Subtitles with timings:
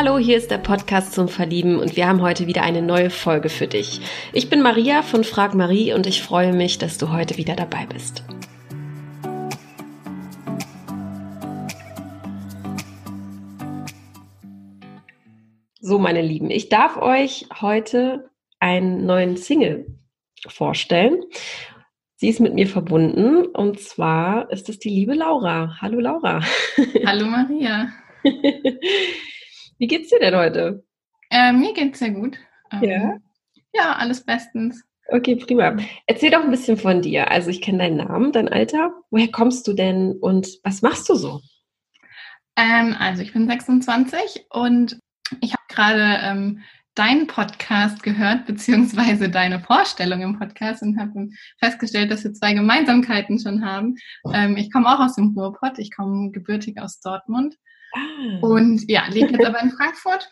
[0.00, 3.48] Hallo, hier ist der Podcast zum Verlieben und wir haben heute wieder eine neue Folge
[3.48, 4.00] für dich.
[4.32, 7.84] Ich bin Maria von Frag Marie und ich freue mich, dass du heute wieder dabei
[7.86, 8.22] bist.
[15.80, 18.30] So, meine Lieben, ich darf euch heute
[18.60, 19.98] einen neuen Single
[20.46, 21.24] vorstellen.
[22.14, 25.76] Sie ist mit mir verbunden und zwar ist es die liebe Laura.
[25.80, 26.40] Hallo Laura.
[27.04, 27.88] Hallo Maria.
[29.78, 30.84] Wie geht's dir denn heute?
[31.30, 32.36] Äh, mir geht's sehr gut.
[32.72, 33.16] Ähm, ja.
[33.72, 34.82] Ja, alles bestens.
[35.10, 35.76] Okay, prima.
[36.06, 37.30] Erzähl doch ein bisschen von dir.
[37.30, 38.92] Also ich kenne deinen Namen, dein Alter.
[39.10, 41.40] Woher kommst du denn und was machst du so?
[42.56, 44.98] Ähm, also ich bin 26 und
[45.40, 46.62] ich habe gerade ähm,
[46.96, 53.38] deinen Podcast gehört, beziehungsweise deine Vorstellung im Podcast und habe festgestellt, dass wir zwei Gemeinsamkeiten
[53.38, 53.94] schon haben.
[54.34, 57.54] Ähm, ich komme auch aus dem Ruhrpott, ich komme gebürtig aus Dortmund
[57.98, 58.38] Ah.
[58.40, 60.28] Und ja, lebe jetzt aber in Frankfurt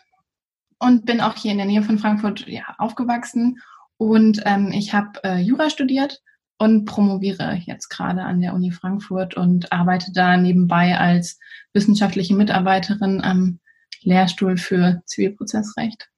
[0.79, 3.59] und bin auch hier in der Nähe von Frankfurt ja, aufgewachsen.
[3.97, 6.21] Und ähm, ich habe äh, Jura studiert
[6.59, 11.39] und promoviere jetzt gerade an der Uni Frankfurt und arbeite da nebenbei als
[11.73, 13.59] wissenschaftliche Mitarbeiterin am
[14.01, 16.09] Lehrstuhl für Zivilprozessrecht.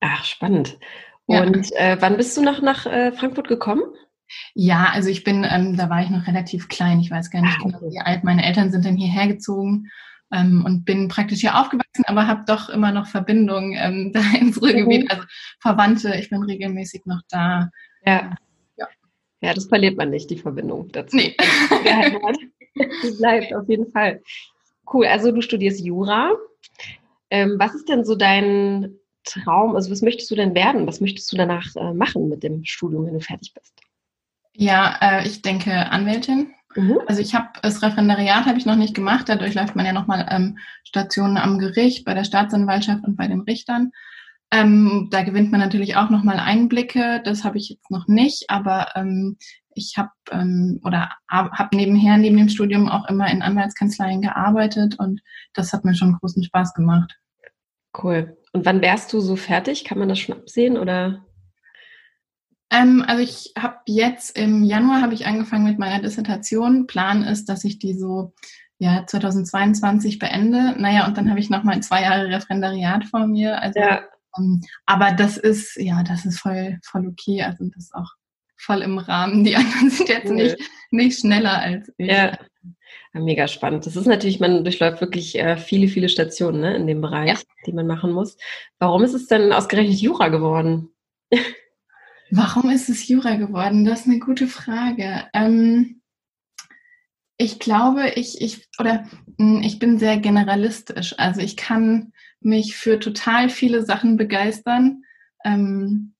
[0.00, 0.78] Ach, spannend.
[1.26, 1.78] Und ja.
[1.78, 3.82] äh, wann bist du noch nach äh, Frankfurt gekommen?
[4.54, 7.00] Ja, also ich bin, ähm, da war ich noch relativ klein.
[7.00, 9.90] Ich weiß gar nicht ah, genau, wie alt meine Eltern sind dann hierher gezogen
[10.34, 14.60] ähm, und bin praktisch hier aufgewachsen, aber habe doch immer noch Verbindungen ähm, da ins
[14.60, 15.10] Ruhrgebiet, mhm.
[15.10, 15.22] also
[15.60, 17.70] Verwandte, ich bin regelmäßig noch da.
[18.04, 18.36] Ja.
[18.76, 18.88] ja.
[19.40, 21.16] Ja, das verliert man nicht, die Verbindung dazu.
[21.16, 21.36] Nee.
[22.76, 24.20] die bleibt auf jeden Fall.
[24.92, 26.32] Cool, also du studierst Jura.
[27.30, 29.76] Ähm, was ist denn so dein Traum?
[29.76, 30.86] Also was möchtest du denn werden?
[30.86, 33.74] Was möchtest du danach äh, machen mit dem Studium, wenn du fertig bist?
[34.56, 36.54] Ja, äh, ich denke Anwältin.
[36.76, 36.98] Mhm.
[37.06, 39.28] Also ich habe das Referendariat habe ich noch nicht gemacht.
[39.28, 43.40] Dadurch läuft man ja nochmal ähm, Stationen am Gericht, bei der Staatsanwaltschaft und bei den
[43.40, 43.92] Richtern.
[44.50, 47.20] Ähm, da gewinnt man natürlich auch nochmal Einblicke.
[47.24, 49.36] Das habe ich jetzt noch nicht, aber ähm,
[49.74, 55.20] ich habe ähm, oder habe nebenher neben dem Studium auch immer in Anwaltskanzleien gearbeitet und
[55.52, 57.18] das hat mir schon großen Spaß gemacht.
[58.00, 58.36] Cool.
[58.52, 59.84] Und wann wärst du so fertig?
[59.84, 61.24] Kann man das schon absehen oder?
[62.70, 66.86] Ähm, also ich habe jetzt im Januar habe ich angefangen mit meiner Dissertation.
[66.86, 68.32] Plan ist, dass ich die so
[68.78, 70.74] ja 2022 beende.
[70.78, 73.60] Naja, und dann habe ich noch mal zwei Jahre Referendariat vor mir.
[73.60, 74.02] Also, ja.
[74.38, 77.42] ähm, aber das ist ja, das ist voll voll okay.
[77.42, 78.12] Also das ist auch
[78.56, 79.44] voll im Rahmen.
[79.44, 80.36] Die anderen sind jetzt cool.
[80.36, 80.56] nicht
[80.90, 82.08] nicht schneller als ich.
[82.08, 82.38] Ja.
[83.12, 83.86] Mega spannend.
[83.86, 87.38] Das ist natürlich, man durchläuft wirklich äh, viele, viele Stationen ne, in dem Bereich, ja.
[87.64, 88.36] die man machen muss.
[88.80, 90.88] Warum ist es denn ausgerechnet Jura geworden?
[92.30, 93.84] Warum ist es Jura geworden?
[93.84, 95.24] Das ist eine gute Frage.
[95.32, 96.00] Ähm,
[97.36, 99.04] ich glaube, ich, ich, oder
[99.38, 101.18] hm, ich bin sehr generalistisch.
[101.18, 105.02] Also ich kann mich für total viele Sachen begeistern.
[105.44, 106.14] Ähm,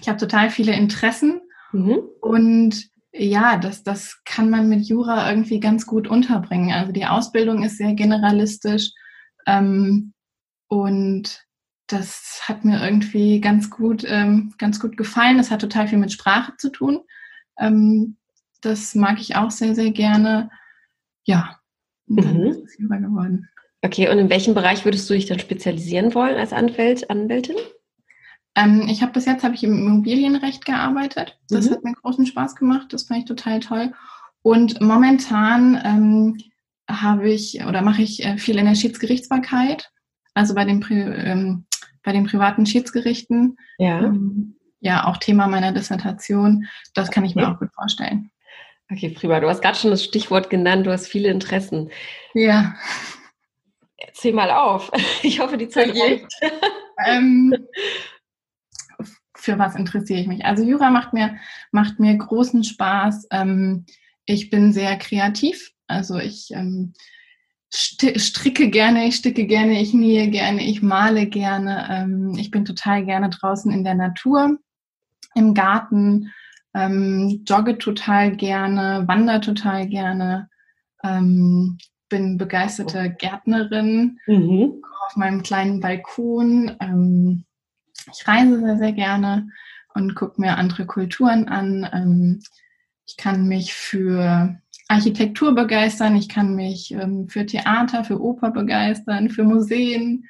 [0.00, 1.40] ich habe total viele Interessen
[1.72, 1.98] mhm.
[2.20, 6.72] und ja, das, das kann man mit Jura irgendwie ganz gut unterbringen.
[6.72, 8.90] Also die Ausbildung ist sehr generalistisch
[9.46, 10.14] ähm,
[10.66, 11.44] und
[11.86, 15.36] das hat mir irgendwie ganz gut, ähm, ganz gut gefallen.
[15.36, 17.00] Das hat total viel mit Sprache zu tun.
[17.58, 18.16] Ähm,
[18.60, 20.50] das mag ich auch sehr, sehr gerne.
[21.24, 21.58] Ja,
[22.06, 22.66] mhm.
[22.78, 23.48] geworden.
[23.82, 27.56] Okay, und in welchem Bereich würdest du dich dann spezialisieren wollen als Anwalt, Anwältin?
[28.54, 31.38] Ähm, ich habe bis jetzt habe ich im Immobilienrecht gearbeitet.
[31.48, 31.72] Das mhm.
[31.72, 32.92] hat mir großen Spaß gemacht.
[32.92, 33.92] Das fand ich total toll.
[34.42, 36.38] Und momentan ähm,
[36.88, 39.90] habe ich oder mache ich äh, viel in der Schiedsgerichtsbarkeit.
[40.34, 41.66] Also bei den ähm,
[42.04, 43.58] bei den privaten Schiedsgerichten.
[43.78, 44.00] Ja.
[44.00, 46.66] Ähm, ja, auch Thema meiner Dissertation.
[46.92, 48.30] Das kann ich mir auch gut vorstellen.
[48.92, 49.40] Okay, prima.
[49.40, 51.90] Du hast gerade schon das Stichwort genannt, du hast viele Interessen.
[52.34, 52.74] Ja.
[53.96, 54.90] Erzähl mal auf.
[55.22, 56.26] Ich hoffe, die Zeit reicht.
[57.06, 57.54] ähm,
[59.34, 60.44] für was interessiere ich mich?
[60.44, 61.38] Also Jura macht mir,
[61.72, 63.28] macht mir großen Spaß.
[63.30, 63.86] Ähm,
[64.26, 65.72] ich bin sehr kreativ.
[65.86, 66.92] Also ich ähm,
[67.74, 71.88] stricke gerne, ich sticke gerne, ich nähe gerne, ich male gerne.
[71.90, 74.58] Ähm, ich bin total gerne draußen in der Natur,
[75.34, 76.32] im Garten,
[76.74, 80.48] ähm, jogge total gerne, wandere total gerne,
[81.02, 81.78] ähm,
[82.08, 84.82] bin begeisterte Gärtnerin mhm.
[85.06, 86.76] auf meinem kleinen Balkon.
[86.80, 87.44] Ähm,
[88.12, 89.48] ich reise sehr, sehr gerne
[89.94, 91.88] und gucke mir andere Kulturen an.
[91.92, 92.42] Ähm,
[93.06, 94.60] ich kann mich für
[94.94, 100.26] Architektur begeistern, ich kann mich ähm, für Theater, für Oper begeistern, für Museen.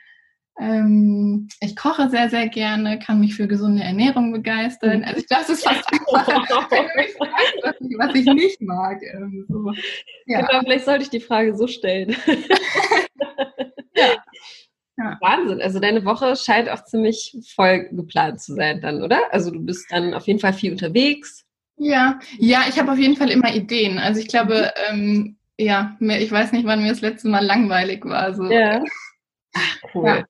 [0.58, 5.05] Ähm, ich koche sehr, sehr gerne, kann mich für gesunde Ernährung begeistern.
[5.05, 6.70] Also ich, das ist fast einfach,
[7.99, 9.02] was ich nicht mag.
[9.02, 9.72] Ähm, so.
[10.26, 10.40] ja.
[10.40, 12.17] Genau, vielleicht sollte ich die Frage so stellen.
[13.96, 14.06] ja.
[14.96, 15.19] Ja.
[15.20, 15.60] Wahnsinn.
[15.60, 19.32] Also deine Woche scheint auch ziemlich voll geplant zu sein dann, oder?
[19.32, 21.44] Also du bist dann auf jeden Fall viel unterwegs.
[21.76, 23.98] Ja, ja, ich habe auf jeden Fall immer Ideen.
[23.98, 28.34] Also ich glaube, ähm, ja, ich weiß nicht, wann mir das letzte Mal langweilig war.
[28.34, 28.44] So.
[28.50, 28.82] Ja.
[29.54, 30.06] Ach, cool.
[30.06, 30.24] Ja.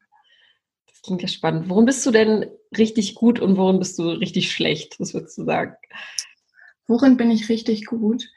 [0.87, 1.69] Das klingt ja spannend.
[1.69, 2.46] Worin bist du denn
[2.76, 4.99] richtig gut und worin bist du richtig schlecht?
[5.00, 5.75] Was würdest du sagen?
[6.87, 8.29] Worin bin ich richtig gut?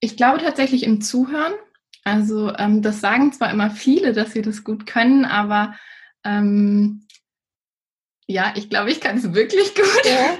[0.00, 1.52] Ich glaube tatsächlich im Zuhören.
[2.04, 5.74] Also ähm, das sagen zwar immer viele, dass sie das gut können, aber
[6.24, 7.06] ähm,
[8.30, 10.04] ja, ich glaube, ich kann es wirklich gut.
[10.04, 10.38] Ja.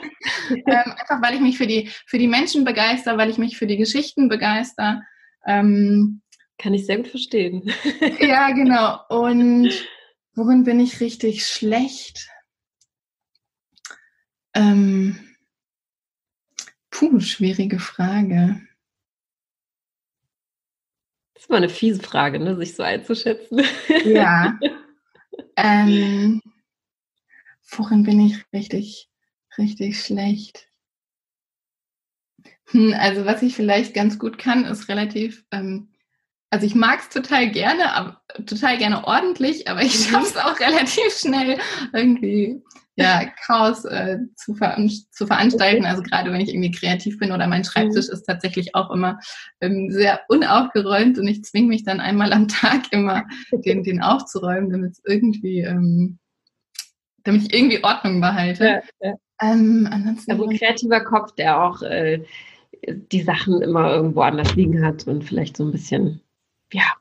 [0.51, 3.67] ähm, einfach weil ich mich für die, für die Menschen begeister, weil ich mich für
[3.67, 5.03] die Geschichten begeister.
[5.47, 6.23] Ähm,
[6.59, 7.73] kann ich sehr gut verstehen.
[8.21, 9.01] ja, genau.
[9.09, 9.73] Und
[10.35, 12.29] worin bin ich richtig schlecht?
[14.55, 15.19] Ähm,
[16.91, 18.61] puh, schwierige Frage.
[21.35, 23.63] Das ist mal eine fiese Frage, ne, sich so einzuschätzen.
[24.05, 24.59] Ja.
[25.57, 26.43] ähm,
[27.77, 29.09] worin bin ich richtig,
[29.59, 30.69] richtig schlecht?
[32.71, 35.89] Hm, also was ich vielleicht ganz gut kann, ist relativ, ähm,
[36.51, 40.13] also ich mag es total gerne, aber, total gerne ordentlich, aber ich mhm.
[40.13, 41.59] schaffe es auch relativ schnell
[41.93, 42.63] irgendwie
[42.97, 45.87] ja, Chaos äh, zu, veran zu veranstalten.
[45.87, 48.13] Also gerade wenn ich irgendwie kreativ bin oder mein Schreibtisch mhm.
[48.13, 49.19] ist tatsächlich auch immer
[49.61, 54.71] ähm, sehr unaufgeräumt und ich zwinge mich dann einmal am Tag immer, den, den aufzuräumen,
[54.71, 56.20] damit es irgendwie ähm,
[57.25, 58.83] damit ich irgendwie Ordnung behalte.
[59.01, 59.15] Ja, ja.
[59.43, 62.25] Ähm, ansonsten also ein kreativer Kopf, der auch äh,
[62.87, 66.21] die Sachen immer irgendwo anders liegen hat und vielleicht so ein bisschen,
[66.73, 66.93] ja,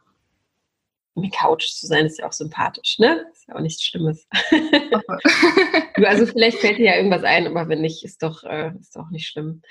[1.22, 3.26] die Couch zu sein, ist ja auch sympathisch, ne?
[3.34, 4.28] Ist ja auch nichts Schlimmes.
[5.96, 9.10] also vielleicht fällt dir ja irgendwas ein, aber wenn nicht, ist doch, äh, ist doch
[9.10, 9.62] nicht schlimm.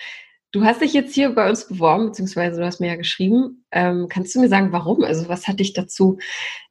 [0.51, 3.65] Du hast dich jetzt hier bei uns beworben, beziehungsweise du hast mir ja geschrieben.
[3.71, 5.05] Ähm, kannst du mir sagen, warum?
[5.05, 6.19] Also was hat dich dazu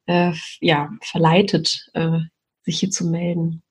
[0.06, 2.18] äh, ja, verleitet, äh,
[2.62, 3.62] sich hier zu melden?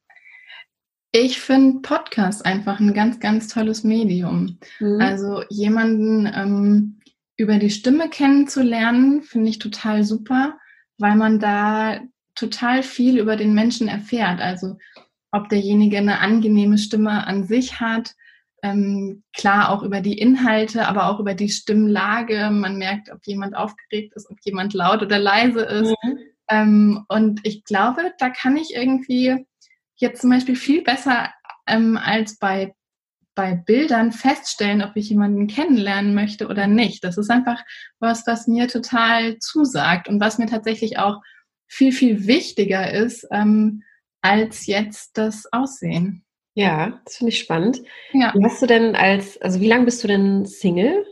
[1.11, 4.59] Ich finde Podcast einfach ein ganz, ganz tolles Medium.
[4.79, 5.01] Mhm.
[5.01, 6.99] Also jemanden ähm,
[7.37, 10.57] über die Stimme kennenzulernen, finde ich total super,
[10.97, 11.99] weil man da
[12.35, 14.41] total viel über den Menschen erfährt.
[14.41, 14.77] Also
[15.31, 18.15] ob derjenige eine angenehme Stimme an sich hat,
[18.63, 22.49] ähm, klar auch über die Inhalte, aber auch über die Stimmlage.
[22.51, 25.95] Man merkt, ob jemand aufgeregt ist, ob jemand laut oder leise ist.
[26.03, 26.19] Mhm.
[26.49, 29.45] Ähm, und ich glaube, da kann ich irgendwie
[29.97, 31.31] jetzt zum Beispiel viel besser
[31.67, 32.73] ähm, als bei,
[33.35, 37.03] bei Bildern feststellen, ob ich jemanden kennenlernen möchte oder nicht.
[37.03, 37.63] Das ist einfach
[37.99, 41.21] was, was mir total zusagt und was mir tatsächlich auch
[41.67, 43.83] viel, viel wichtiger ist ähm,
[44.21, 46.23] als jetzt das Aussehen.
[46.53, 47.81] Ja, das finde ich spannend.
[48.13, 48.33] Ja.
[48.33, 51.05] Wie hast du denn als, also wie lange bist du denn Single?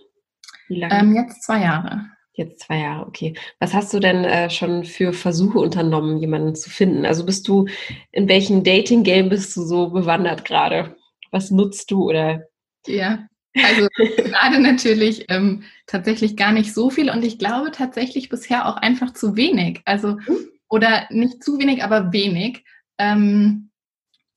[0.67, 0.99] Wie lange?
[0.99, 2.09] Ähm, jetzt zwei Jahre.
[2.37, 3.33] Jetzt zwei Jahre, okay.
[3.59, 7.05] Was hast du denn äh, schon für Versuche unternommen, jemanden zu finden?
[7.05, 7.67] Also bist du,
[8.11, 10.97] in welchem Dating-Game bist du so bewandert gerade?
[11.31, 12.43] Was nutzt du oder?
[12.85, 13.27] Ja,
[13.63, 18.75] also gerade natürlich ähm, tatsächlich gar nicht so viel und ich glaube tatsächlich bisher auch
[18.75, 19.81] einfach zu wenig.
[19.85, 20.49] Also, hm?
[20.67, 22.65] oder nicht zu wenig, aber wenig.
[22.97, 23.69] Ähm,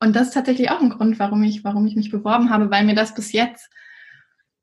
[0.00, 2.84] und das ist tatsächlich auch ein Grund, warum ich, warum ich mich beworben habe, weil
[2.84, 3.68] mir das bis jetzt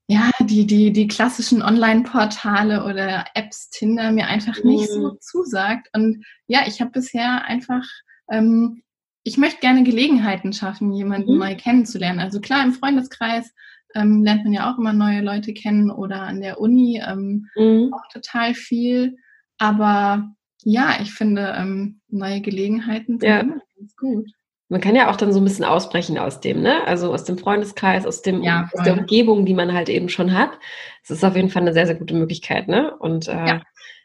[0.07, 5.17] ja, die, die, die klassischen Online-Portale oder Apps Tinder mir einfach nicht so mhm.
[5.19, 5.88] zusagt.
[5.93, 7.83] Und ja, ich habe bisher einfach,
[8.29, 8.83] ähm,
[9.24, 11.39] ich möchte gerne Gelegenheiten schaffen, jemanden mhm.
[11.39, 12.19] neu kennenzulernen.
[12.19, 13.51] Also klar, im Freundeskreis
[13.95, 17.91] ähm, lernt man ja auch immer neue Leute kennen oder an der Uni ähm, mhm.
[17.93, 19.17] auch total viel.
[19.57, 20.29] Aber
[20.63, 23.39] ja, ich finde ähm, neue Gelegenheiten sind ja.
[23.39, 24.29] immer ganz gut.
[24.75, 26.86] Man kann ja auch dann so ein bisschen ausbrechen aus dem, ne?
[26.86, 30.38] Also aus dem Freundeskreis, aus dem ja, aus der Umgebung, die man halt eben schon
[30.38, 30.51] hat.
[31.01, 32.94] Es ist auf jeden Fall eine sehr, sehr gute Möglichkeit, ne?
[32.98, 33.62] Und äh, ja.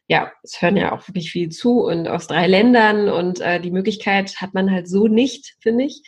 [0.06, 3.72] ja, es hören ja auch wirklich viel zu und aus drei Ländern und äh, die
[3.72, 6.04] Möglichkeit hat man halt so nicht, finde ich.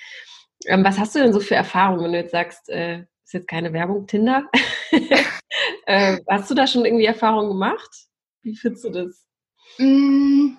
[0.66, 3.48] Ähm, was hast du denn so für Erfahrungen, wenn du jetzt sagst, äh, ist jetzt
[3.48, 4.48] keine Werbung, Tinder?
[5.86, 7.90] äh, hast du da schon irgendwie Erfahrungen gemacht?
[8.42, 9.26] Wie findest du das?
[9.78, 10.52] Mm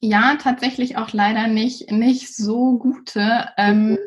[0.00, 3.48] ja, tatsächlich auch leider nicht, nicht so gute.
[3.56, 3.98] Ähm, mhm.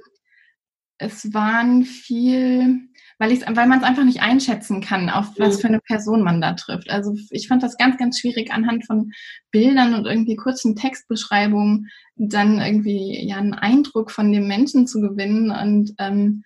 [0.97, 2.87] Es waren viel,
[3.19, 5.61] weil, ich's, weil man es einfach nicht einschätzen kann, auf was mhm.
[5.61, 6.89] für eine Person man da trifft.
[6.89, 9.11] Also ich fand das ganz, ganz schwierig anhand von
[9.51, 15.51] Bildern und irgendwie kurzen Textbeschreibungen dann irgendwie ja einen Eindruck von dem Menschen zu gewinnen.
[15.51, 16.43] Und ähm,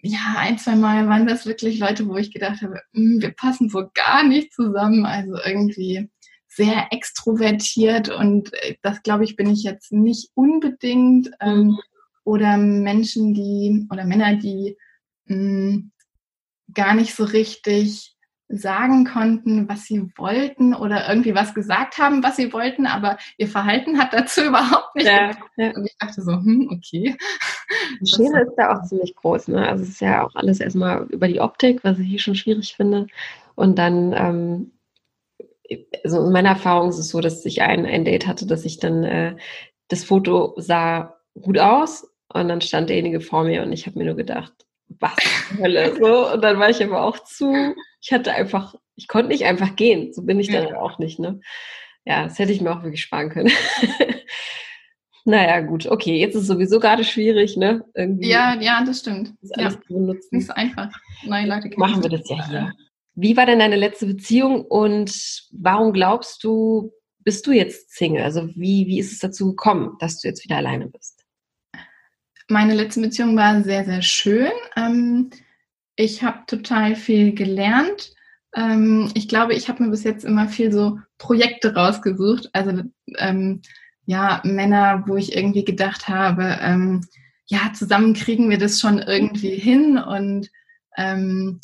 [0.00, 3.68] ja, ein, zwei Mal waren das wirklich Leute, wo ich gedacht habe, hm, wir passen
[3.68, 5.04] so gar nicht zusammen.
[5.04, 6.08] Also irgendwie
[6.58, 11.30] sehr extrovertiert und äh, das glaube ich bin ich jetzt nicht unbedingt.
[11.40, 11.78] Ähm, mhm.
[12.24, 14.76] oder Menschen, die oder Männer, die
[15.26, 15.92] mh, hm,
[16.74, 18.16] gar nicht so richtig
[18.48, 23.46] sagen konnten, was sie wollten oder irgendwie was gesagt haben, was sie wollten, aber ihr
[23.46, 25.70] Verhalten hat dazu überhaupt nicht ja, ja.
[25.76, 27.16] Und ich dachte so, hm, okay.
[28.00, 29.48] Die Schere ist da auch ziemlich groß.
[29.48, 29.68] Ne?
[29.68, 32.74] Also es ist ja auch alles erstmal über die Optik, was ich hier schon schwierig
[32.74, 33.06] finde.
[33.54, 34.72] Und dann, ähm,
[36.04, 38.78] also in meiner Erfahrung ist es so, dass ich ein, ein Date hatte, dass ich
[38.78, 39.36] dann, äh,
[39.88, 44.04] das Foto sah gut aus und dann stand derjenige vor mir und ich habe mir
[44.06, 44.52] nur gedacht,
[44.88, 45.16] was
[45.58, 46.32] Hölle, so.
[46.32, 50.12] Und dann war ich aber auch zu, ich hatte einfach, ich konnte nicht einfach gehen.
[50.12, 50.80] So bin ich dann ja.
[50.80, 51.40] auch nicht, ne?
[52.04, 53.50] Ja, das hätte ich mir auch wirklich sparen können.
[55.24, 57.84] naja, gut, okay, jetzt ist es sowieso gerade schwierig, ne?
[57.94, 59.34] Irgendwie ja, ja, das stimmt.
[59.42, 59.80] Das ja.
[59.88, 60.36] Benutzen.
[60.36, 60.88] Nicht so einfach.
[61.24, 62.72] Neue Leute Machen wir das ja hier.
[63.20, 66.92] Wie war denn deine letzte Beziehung und warum glaubst du,
[67.24, 68.22] bist du jetzt Single?
[68.22, 71.24] Also wie, wie ist es dazu gekommen, dass du jetzt wieder alleine bist?
[72.46, 74.52] Meine letzte Beziehung war sehr, sehr schön.
[74.76, 75.30] Ähm,
[75.96, 78.14] ich habe total viel gelernt.
[78.54, 82.48] Ähm, ich glaube, ich habe mir bis jetzt immer viel so Projekte rausgesucht.
[82.52, 82.84] Also
[83.16, 83.62] ähm,
[84.06, 87.02] ja, Männer, wo ich irgendwie gedacht habe,
[87.46, 89.98] ja, zusammen kriegen wir das schon irgendwie hin.
[89.98, 90.50] Und
[90.96, 91.60] ähm,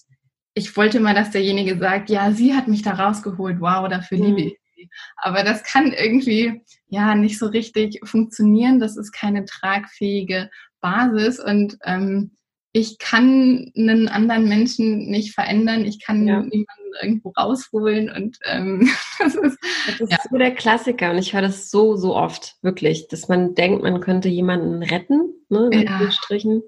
[0.54, 4.40] ich wollte mal, dass derjenige sagt, ja, sie hat mich da rausgeholt, wow, dafür liebe
[4.40, 4.48] mhm.
[4.48, 4.88] ich sie.
[5.16, 8.78] Aber das kann irgendwie ja nicht so richtig funktionieren.
[8.78, 12.36] Das ist keine tragfähige Basis und ähm,
[12.76, 16.40] ich kann einen anderen Menschen nicht verändern, ich kann ja.
[16.40, 20.18] niemanden irgendwo rausholen und ähm, das ist, das ist ja.
[20.28, 24.00] so der Klassiker und ich höre das so, so oft, wirklich, dass man denkt, man
[24.00, 26.10] könnte jemanden retten, ne, in ja.
[26.10, 26.62] Strichen.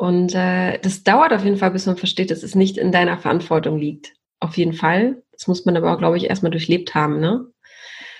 [0.00, 3.18] Und äh, das dauert auf jeden Fall, bis man versteht, dass es nicht in deiner
[3.18, 4.14] Verantwortung liegt.
[4.38, 5.22] Auf jeden Fall.
[5.30, 7.44] Das muss man aber auch, glaube ich, erstmal durchlebt haben, ne?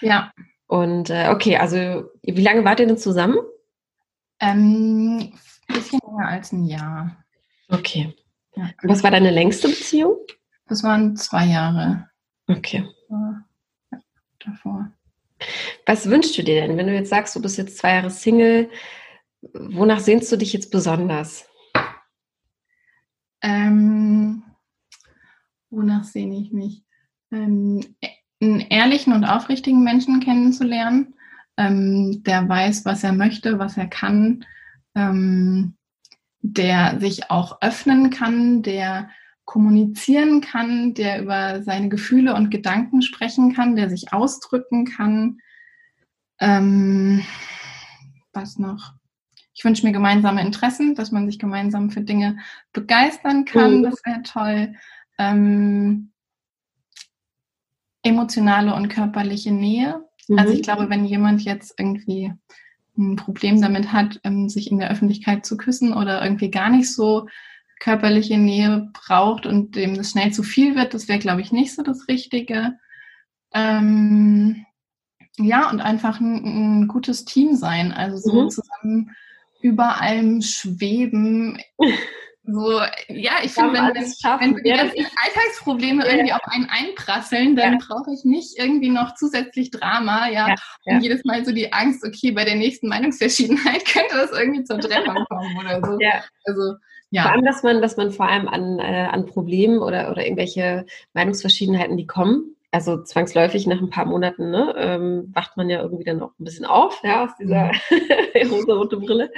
[0.03, 0.31] Ja.
[0.67, 3.39] Und äh, okay, also wie lange wart ihr denn zusammen?
[4.41, 5.33] Ähm,
[5.69, 7.17] ein bisschen länger als ein Jahr.
[7.71, 8.15] Okay.
[8.57, 8.69] Ja.
[8.83, 10.19] Was war deine längste Beziehung?
[10.69, 12.11] Das waren zwei Jahre.
[12.47, 12.87] Okay.
[13.09, 13.43] Ja,
[14.45, 14.93] davor.
[15.87, 18.69] Was wünschst du dir denn, wenn du jetzt sagst, du bist jetzt zwei Jahre Single?
[19.55, 21.50] Wonach sehnst du dich jetzt besonders?
[23.43, 24.43] Ähm,
[25.71, 26.85] wonach sehne ich mich?
[27.33, 27.81] Ähm,
[28.41, 31.15] einen ehrlichen und aufrichtigen Menschen kennenzulernen,
[31.57, 34.45] ähm, der weiß, was er möchte, was er kann,
[34.95, 35.75] ähm,
[36.41, 39.11] der sich auch öffnen kann, der
[39.45, 45.39] kommunizieren kann, der über seine Gefühle und Gedanken sprechen kann, der sich ausdrücken kann.
[46.39, 47.25] Ähm,
[48.33, 48.95] was noch?
[49.55, 52.39] Ich wünsche mir gemeinsame Interessen, dass man sich gemeinsam für Dinge
[52.73, 53.79] begeistern kann.
[53.79, 53.83] Mhm.
[53.83, 54.75] Das wäre toll.
[55.19, 56.13] Ähm,
[58.03, 60.05] emotionale und körperliche Nähe.
[60.29, 60.39] Mhm.
[60.39, 62.33] Also ich glaube, wenn jemand jetzt irgendwie
[62.97, 66.93] ein Problem damit hat, ähm, sich in der Öffentlichkeit zu küssen oder irgendwie gar nicht
[66.93, 67.29] so
[67.81, 71.75] körperliche Nähe braucht und dem das schnell zu viel wird, das wäre, glaube ich, nicht
[71.75, 72.79] so das Richtige.
[73.53, 74.67] Ähm,
[75.39, 78.51] ja, und einfach ein, ein, gutes Team sein, also so mhm.
[78.51, 79.17] zusammen
[79.61, 81.61] über allem schweben,
[82.53, 86.11] so, ja, ich finde, wenn, wenn, wenn die ganzen Alltagsprobleme ja.
[86.11, 87.79] irgendwie auf einen einprasseln, dann ja.
[87.87, 90.57] brauche ich nicht irgendwie noch zusätzlich Drama, ja, ja.
[90.85, 94.79] und jedes Mal so die Angst, okay, bei der nächsten Meinungsverschiedenheit könnte das irgendwie zur
[94.81, 95.99] Trennung kommen oder so.
[96.01, 96.25] Ja.
[96.45, 96.75] Also,
[97.11, 97.23] ja.
[97.23, 100.87] Vor allem, dass man, dass man vor allem an, äh, an Problemen oder, oder irgendwelche
[101.13, 106.05] Meinungsverschiedenheiten, die kommen, also zwangsläufig nach ein paar Monaten, ne, ähm, wacht man ja irgendwie
[106.05, 108.51] dann auch ein bisschen auf, ja, aus dieser mhm.
[108.51, 109.31] rosa-rote Brille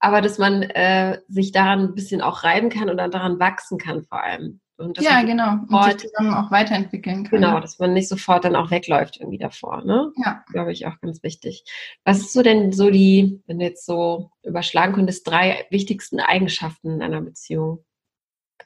[0.00, 4.04] aber dass man äh, sich daran ein bisschen auch reiben kann oder daran wachsen kann
[4.04, 4.60] vor allem.
[4.98, 5.58] ja, genau.
[5.68, 7.40] Und sich zusammen auch weiterentwickeln kann.
[7.40, 9.84] Genau, dass man nicht sofort dann auch wegläuft irgendwie davor.
[9.84, 10.12] Ne?
[10.24, 10.44] Ja.
[10.52, 11.64] Glaube ich auch ganz wichtig.
[12.04, 16.94] Was ist so denn so die, wenn du jetzt so überschlagen könntest, drei wichtigsten Eigenschaften
[16.94, 17.84] in einer Beziehung?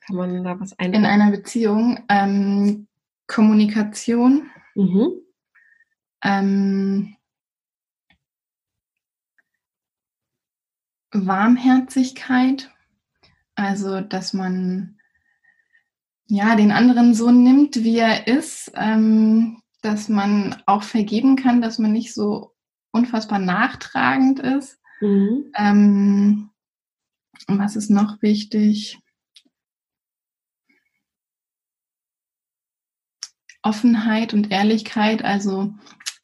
[0.07, 1.05] Kann man da was einbauen?
[1.05, 2.89] In einer Beziehung ähm,
[3.27, 4.51] Kommunikation.
[4.75, 5.13] Mhm.
[6.23, 7.17] Ähm,
[11.13, 12.71] Warmherzigkeit,
[13.55, 14.99] also dass man
[16.27, 21.79] ja den anderen so nimmt, wie er ist, ähm, dass man auch vergeben kann, dass
[21.79, 22.55] man nicht so
[22.93, 24.79] unfassbar nachtragend ist.
[25.01, 25.53] Mhm.
[25.57, 26.51] Ähm,
[27.49, 28.99] was ist noch wichtig?
[33.63, 35.73] Offenheit und Ehrlichkeit, also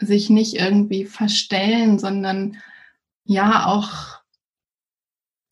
[0.00, 2.56] sich nicht irgendwie verstellen, sondern
[3.24, 4.18] ja auch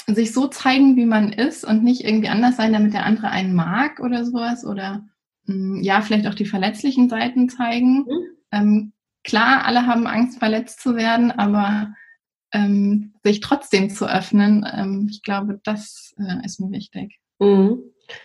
[0.07, 3.55] sich so zeigen, wie man ist und nicht irgendwie anders sein, damit der andere einen
[3.55, 5.05] mag oder sowas oder
[5.47, 8.05] hm, ja, vielleicht auch die verletzlichen Seiten zeigen.
[8.05, 8.27] Mhm.
[8.53, 8.93] Ähm,
[9.25, 11.95] klar, alle haben Angst, verletzt zu werden, aber
[12.53, 17.19] ähm, sich trotzdem zu öffnen, ähm, ich glaube, das äh, ist mir wichtig.
[17.39, 17.83] Mhm.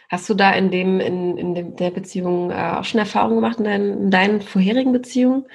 [0.09, 3.57] Hast du da in dem, in, in dem, der Beziehung äh, auch schon Erfahrungen gemacht
[3.57, 5.45] in deinen, in deinen vorherigen Beziehungen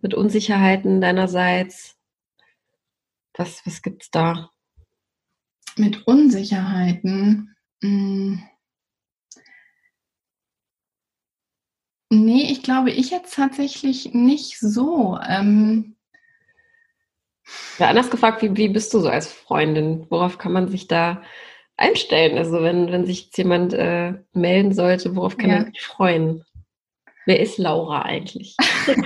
[0.00, 1.96] mit Unsicherheiten deinerseits?
[3.34, 4.50] Was, was es da?
[5.76, 7.54] Mit Unsicherheiten.
[7.82, 8.42] Hm.
[12.10, 15.18] Nee, ich glaube, ich jetzt tatsächlich nicht so.
[15.26, 15.96] Ähm
[17.78, 20.06] ja, anders gefragt, wie, wie bist du so als Freundin?
[20.08, 21.22] Worauf kann man sich da
[21.76, 22.38] einstellen?
[22.38, 25.56] Also wenn, wenn sich jetzt jemand äh, melden sollte, worauf kann ja.
[25.56, 26.44] man sich freuen?
[27.26, 28.56] Wer ist Laura eigentlich?
[28.86, 28.96] du,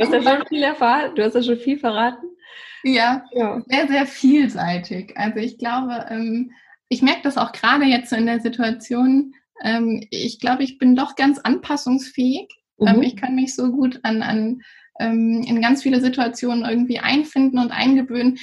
[0.00, 2.26] hast ja schon viel erfahren, du hast ja schon viel verraten.
[2.82, 3.62] Ja, ja.
[3.66, 5.12] sehr, sehr vielseitig.
[5.16, 6.52] Also ich glaube, ähm,
[6.88, 9.34] ich merke das auch gerade jetzt so in der Situation.
[9.62, 12.48] Ähm, ich glaube, ich bin doch ganz anpassungsfähig.
[12.80, 13.02] Ähm, mhm.
[13.02, 14.62] ich kann mich so gut an, an
[14.98, 18.38] ähm, in ganz viele Situationen irgendwie einfinden und eingewöhnen.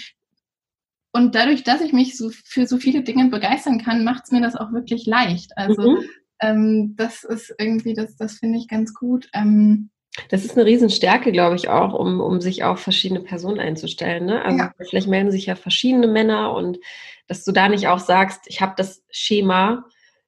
[1.17, 4.39] Und dadurch, dass ich mich so für so viele Dinge begeistern kann, macht es mir
[4.39, 5.57] das auch wirklich leicht.
[5.57, 6.03] Also mhm.
[6.39, 9.27] ähm, das ist irgendwie, das, das finde ich ganz gut.
[9.33, 9.89] Ähm,
[10.29, 14.27] das ist eine Riesenstärke, glaube ich, auch, um, um sich auf verschiedene Personen einzustellen.
[14.27, 14.45] Ne?
[14.45, 14.73] Also ja.
[14.77, 16.77] vielleicht melden sich ja verschiedene Männer und
[17.25, 19.85] dass du da nicht auch sagst, ich habe das Schema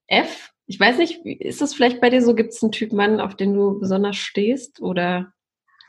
[0.08, 0.50] F.
[0.66, 2.34] Ich weiß nicht, ist das vielleicht bei dir so?
[2.34, 4.80] Gibt es einen Typ Mann, auf den du besonders stehst?
[4.80, 5.32] Oder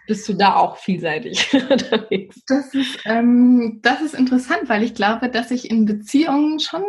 [0.08, 2.42] bist du da auch vielseitig unterwegs?
[2.48, 6.84] Das ist, ähm, das ist interessant, weil ich glaube, dass ich in Beziehungen schon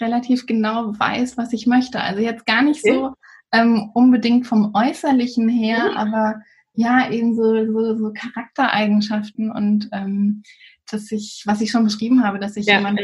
[0.00, 2.00] relativ genau weiß, was ich möchte.
[2.00, 2.94] Also jetzt gar nicht okay.
[2.94, 3.14] so
[3.52, 5.96] ähm, unbedingt vom Äußerlichen her, mhm.
[5.96, 6.42] aber
[6.74, 10.42] ja, eben so, so, so Charaktereigenschaften und ähm,
[10.90, 12.76] dass ich, was ich schon beschrieben habe, dass ich ja.
[12.76, 13.00] jemand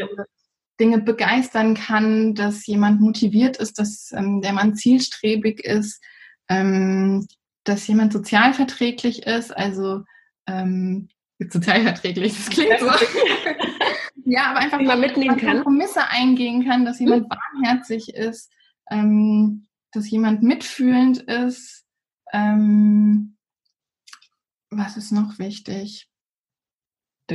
[0.78, 6.02] Dinge begeistern kann, dass jemand motiviert ist, dass ähm, der Mann zielstrebig ist,
[6.48, 7.26] ähm,
[7.64, 10.04] dass jemand sozialverträglich ist, also
[10.46, 12.86] ähm, sozialverträglich, das klingt so.
[14.24, 15.62] ja, aber einfach mal mitnehmen kann.
[15.62, 17.30] Kompromisse eingehen kann, dass jemand mhm.
[17.30, 18.50] warmherzig ist,
[18.90, 21.84] ähm, dass jemand mitfühlend ist.
[22.32, 23.36] Ähm,
[24.70, 26.08] was ist noch wichtig?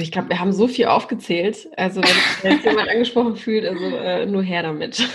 [0.01, 1.67] Ich glaube, wir haben so viel aufgezählt.
[1.77, 2.01] Also
[2.41, 5.07] wenn sich jemand angesprochen fühlt, also äh, nur her damit.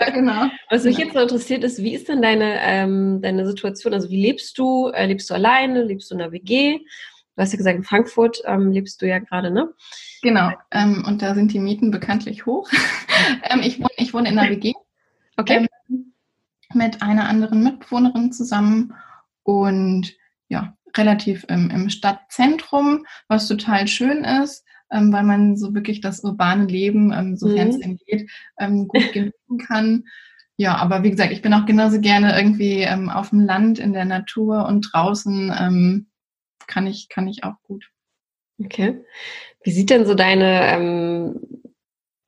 [0.00, 0.46] Ja, genau.
[0.70, 1.06] Was mich genau.
[1.06, 3.92] jetzt noch interessiert ist, wie ist denn deine, ähm, deine Situation?
[3.92, 4.88] Also wie lebst du?
[4.88, 5.82] Äh, lebst du alleine?
[5.82, 6.78] Lebst du in einer WG?
[6.78, 9.72] Du hast ja gesagt, in Frankfurt ähm, lebst du ja gerade, ne?
[10.22, 10.50] Genau.
[10.70, 12.68] Ähm, und da sind die Mieten bekanntlich hoch.
[13.50, 14.72] Ähm, ich, wohne, ich wohne in einer WG.
[15.36, 15.66] Okay.
[15.88, 16.12] Ähm,
[16.74, 18.94] mit einer anderen Mitbewohnerin zusammen.
[19.42, 20.12] Und
[20.48, 26.22] ja, relativ im, im Stadtzentrum, was total schön ist, ähm, weil man so wirklich das
[26.22, 27.98] urbane Leben, ähm, sofern es mhm.
[28.06, 30.04] geht, ähm, gut genießen kann.
[30.58, 33.92] Ja, aber wie gesagt, ich bin auch genauso gerne irgendwie ähm, auf dem Land, in
[33.92, 36.06] der Natur und draußen ähm,
[36.66, 37.90] kann ich, kann ich auch gut.
[38.58, 39.04] Okay.
[39.62, 41.40] Wie sieht denn so deine ähm,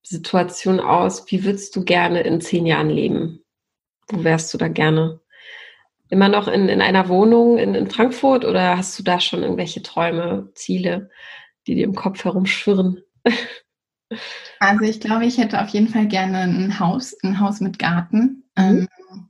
[0.02, 1.30] Situation aus?
[1.30, 3.44] Wie würdest du gerne in zehn Jahren leben?
[4.08, 5.20] Wo wärst du da gerne?
[6.10, 9.82] Immer noch in, in einer Wohnung in, in Frankfurt oder hast du da schon irgendwelche
[9.82, 11.10] Träume, Ziele,
[11.66, 13.02] die dir im Kopf herumschwirren?
[14.58, 18.44] Also ich glaube, ich hätte auf jeden Fall gerne ein Haus, ein Haus mit Garten.
[18.56, 18.88] Mhm.
[19.10, 19.28] Ähm,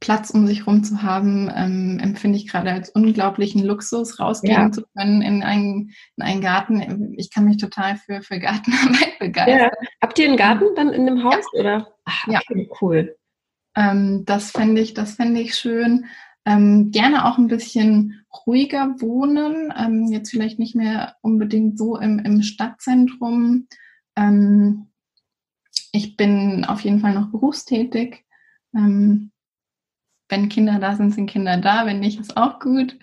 [0.00, 4.70] Platz um sich herum zu haben, ähm, empfinde ich gerade als unglaublichen Luxus, rausgehen ja.
[4.70, 7.14] zu können in einen, in einen Garten.
[7.16, 9.58] Ich kann mich total für, für Gartenarbeit begeistern.
[9.58, 9.88] Ja.
[10.02, 11.44] Habt ihr einen Garten dann in dem Haus?
[11.54, 11.60] Ja.
[11.60, 11.88] Oder?
[12.04, 12.76] Ach, okay, ja.
[12.80, 13.16] cool.
[13.76, 16.06] Ähm, das fände ich, das fände ich schön.
[16.44, 22.18] Ähm, gerne auch ein bisschen ruhiger wohnen, ähm, jetzt vielleicht nicht mehr unbedingt so im,
[22.20, 23.68] im Stadtzentrum.
[24.16, 24.86] Ähm,
[25.92, 28.24] ich bin auf jeden Fall noch berufstätig.
[28.74, 29.32] Ähm,
[30.28, 31.86] wenn Kinder da sind, sind Kinder da.
[31.86, 32.96] Wenn nicht, ist auch gut.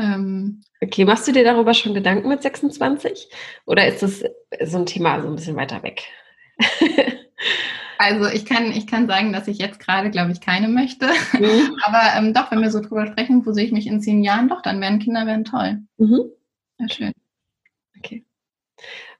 [0.00, 3.28] Ähm, okay, machst du dir darüber schon Gedanken mit 26?
[3.66, 4.22] Oder ist das
[4.64, 6.04] so ein Thema so ein bisschen weiter weg?
[8.00, 11.04] Also ich kann, ich kann sagen, dass ich jetzt gerade, glaube ich, keine möchte.
[11.34, 11.76] Mhm.
[11.84, 14.48] Aber ähm, doch, wenn wir so drüber sprechen, wo sehe ich mich in zehn Jahren,
[14.48, 15.82] doch, dann werden Kinder werden toll.
[15.98, 16.30] Mhm.
[16.78, 17.12] Ja, schön.
[17.98, 18.24] Okay.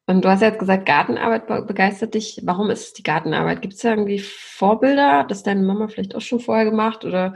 [0.07, 2.41] Und du hast ja jetzt gesagt, Gartenarbeit begeistert dich.
[2.43, 3.61] Warum ist es die Gartenarbeit?
[3.61, 5.27] Gibt es da irgendwie Vorbilder?
[5.29, 7.05] Das deine Mama vielleicht auch schon vorher gemacht?
[7.05, 7.35] Oder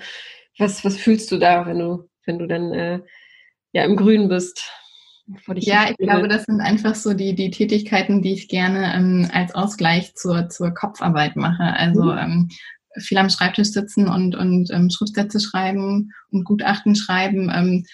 [0.56, 3.00] was, was fühlst du da, wenn du, wenn du dann äh,
[3.72, 4.72] ja im Grün bist?
[5.54, 9.54] Ja, ich glaube, das sind einfach so die, die Tätigkeiten, die ich gerne ähm, als
[9.54, 11.62] Ausgleich zur, zur Kopfarbeit mache.
[11.62, 12.18] Also mhm.
[12.18, 12.48] ähm,
[12.98, 17.86] viel am Schreibtisch sitzen und, und ähm, Schriftsätze schreiben und Gutachten schreiben ähm,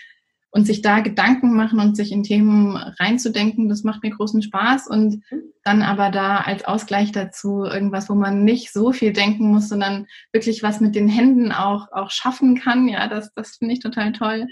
[0.50, 4.88] und sich da Gedanken machen und sich in Themen reinzudenken, das macht mir großen Spaß.
[4.88, 5.42] Und mhm.
[5.62, 10.06] dann aber da als Ausgleich dazu irgendwas, wo man nicht so viel denken muss, sondern
[10.32, 12.88] wirklich was mit den Händen auch, auch schaffen kann.
[12.88, 14.48] Ja, das, das finde ich total toll.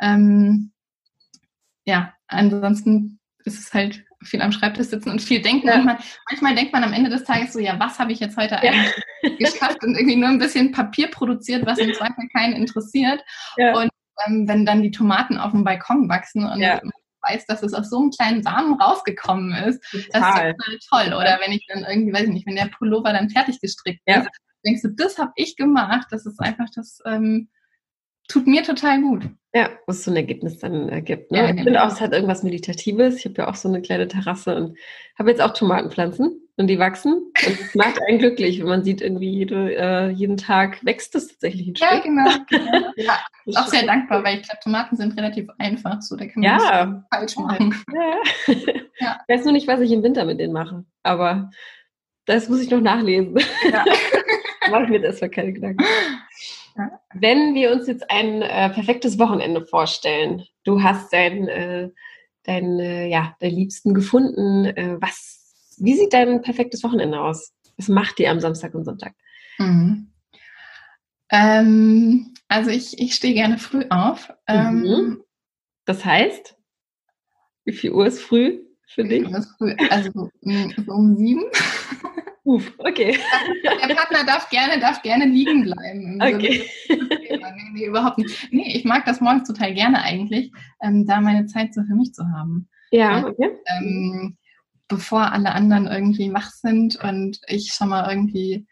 [0.00, 0.72] Ähm,
[1.86, 5.68] ja, ansonsten ist es halt viel am Schreibtisch sitzen und viel denken.
[5.68, 5.76] Ja.
[5.76, 8.36] Und man, manchmal denkt man am Ende des Tages so, ja, was habe ich jetzt
[8.36, 9.30] heute eigentlich ja.
[9.38, 13.22] geschafft und irgendwie nur ein bisschen Papier produziert, was im Zweifel keinen interessiert.
[13.56, 13.78] Ja.
[13.78, 13.90] Und
[14.26, 16.80] ähm, wenn dann die Tomaten auf dem Balkon wachsen und ja.
[17.22, 20.54] weiß, dass es aus so einem kleinen Samen rausgekommen ist, total.
[20.58, 21.14] das ist total toll.
[21.14, 24.28] Oder wenn ich dann irgendwie, weiß ich nicht, wenn der Pullover dann fertig gestrickt ist,
[24.64, 26.08] denkst du, das habe ich gemacht.
[26.10, 27.48] Das ist einfach das, ähm,
[28.28, 29.28] tut mir total gut.
[29.54, 31.32] Ja, was so ein Ergebnis dann ergibt.
[31.32, 31.38] Ne?
[31.38, 33.16] Ja, ich finde auch, es hat irgendwas Meditatives.
[33.16, 34.78] Ich habe ja auch so eine kleine Terrasse und
[35.18, 37.14] habe jetzt auch Tomatenpflanzen und die wachsen.
[37.14, 41.28] Und es macht einen glücklich, wenn man sieht, irgendwie jede, äh, jeden Tag wächst es
[41.28, 41.88] tatsächlich ein Stück.
[41.90, 42.30] Ja, genau.
[42.50, 42.92] genau.
[42.96, 43.18] Ja,
[43.54, 46.02] auch sehr dankbar, weil ich glaube, Tomaten sind relativ einfach.
[46.02, 47.06] So, da kann man ja.
[47.10, 47.74] falsch machen.
[47.94, 48.54] Ja.
[49.00, 49.20] ja.
[49.26, 50.84] Ich weiß nur nicht, was ich im Winter mit denen mache.
[51.02, 51.50] Aber
[52.26, 53.38] das muss ich noch nachlesen.
[53.70, 53.84] Ja.
[54.70, 55.84] Mache ich mir jetzt erstmal keine Gedanken.
[57.14, 61.90] Wenn wir uns jetzt ein äh, perfektes Wochenende vorstellen, du hast dein, äh,
[62.44, 67.52] dein, äh, ja, dein Liebsten gefunden, äh, was, wie sieht dein perfektes Wochenende aus?
[67.76, 69.14] Was macht ihr am Samstag und Sonntag?
[69.58, 70.12] Mhm.
[71.30, 74.32] Ähm, also ich, ich stehe gerne früh auf.
[74.46, 75.22] Ähm, mhm.
[75.84, 76.56] Das heißt,
[77.64, 79.26] wie viel Uhr ist früh für dich?
[79.90, 80.30] Also so
[80.86, 81.44] um sieben.
[82.46, 83.18] Uf, okay.
[83.64, 86.20] Der Partner darf gerne, darf gerne liegen bleiben.
[86.22, 86.64] Okay.
[86.88, 88.52] nee, nee, überhaupt nicht.
[88.52, 92.14] Nee, ich mag das morgens total gerne eigentlich, ähm, da meine Zeit so für mich
[92.14, 92.68] zu haben.
[92.92, 93.50] Ja, okay.
[93.66, 94.36] Ähm,
[94.86, 98.66] bevor alle anderen irgendwie wach sind und ich schon mal irgendwie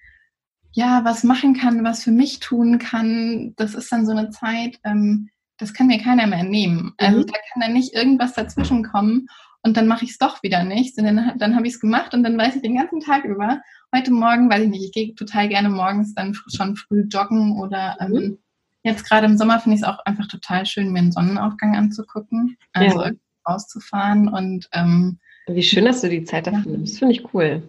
[0.70, 3.54] ja was machen kann, was für mich tun kann.
[3.56, 6.94] Das ist dann so eine Zeit, ähm, das kann mir keiner mehr nehmen.
[6.96, 7.26] Also mhm.
[7.26, 9.26] da kann dann nicht irgendwas dazwischen kommen
[9.64, 10.96] und dann mache ich es doch wieder nicht.
[10.98, 13.60] Und dann, dann habe ich es gemacht und dann weiß ich den ganzen Tag über,
[13.94, 17.96] heute Morgen, weiß ich nicht, ich gehe total gerne morgens dann schon früh joggen oder
[18.00, 18.38] ähm, mhm.
[18.82, 22.58] jetzt gerade im Sommer finde ich es auch einfach total schön, mir einen Sonnenaufgang anzugucken,
[22.72, 23.12] also ja.
[23.48, 26.76] rauszufahren und ähm, wie schön, dass du die Zeit dafür ja.
[26.78, 27.62] nimmst, finde ich cool.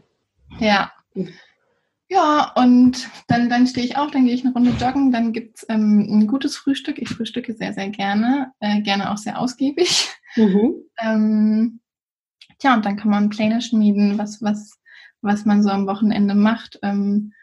[0.60, 0.92] Ja.
[2.08, 5.58] Ja, und dann, dann stehe ich auf, dann gehe ich eine Runde joggen, dann gibt
[5.58, 7.00] es ähm, ein gutes Frühstück.
[7.00, 10.10] Ich frühstücke sehr, sehr gerne, äh, gerne auch sehr ausgiebig.
[10.36, 10.74] Mhm.
[11.00, 11.80] ähm,
[12.60, 14.80] Tja, und dann kann man Pläne schmieden, was, was,
[15.22, 16.80] was man so am Wochenende macht.
[16.82, 17.34] Ähm,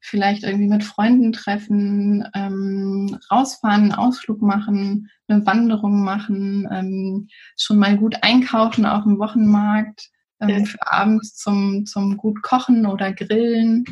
[0.00, 7.78] vielleicht irgendwie mit Freunden treffen, ähm, rausfahren, einen Ausflug machen, eine Wanderung machen, ähm, schon
[7.78, 10.64] mal gut einkaufen auf dem Wochenmarkt, ähm, ja.
[10.64, 13.84] für abends zum, zum gut kochen oder grillen.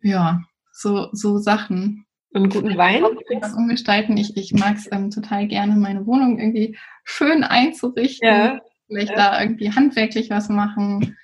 [0.00, 0.40] Ja,
[0.72, 2.06] so, so Sachen.
[2.32, 3.02] Und guten Wein?
[3.40, 4.16] Was umgestalten.
[4.16, 8.28] Ich, ich mag es ähm, total gerne, meine Wohnung irgendwie schön einzurichten.
[8.28, 8.60] Ja
[8.90, 9.16] vielleicht ja.
[9.16, 11.16] da irgendwie handwerklich was machen.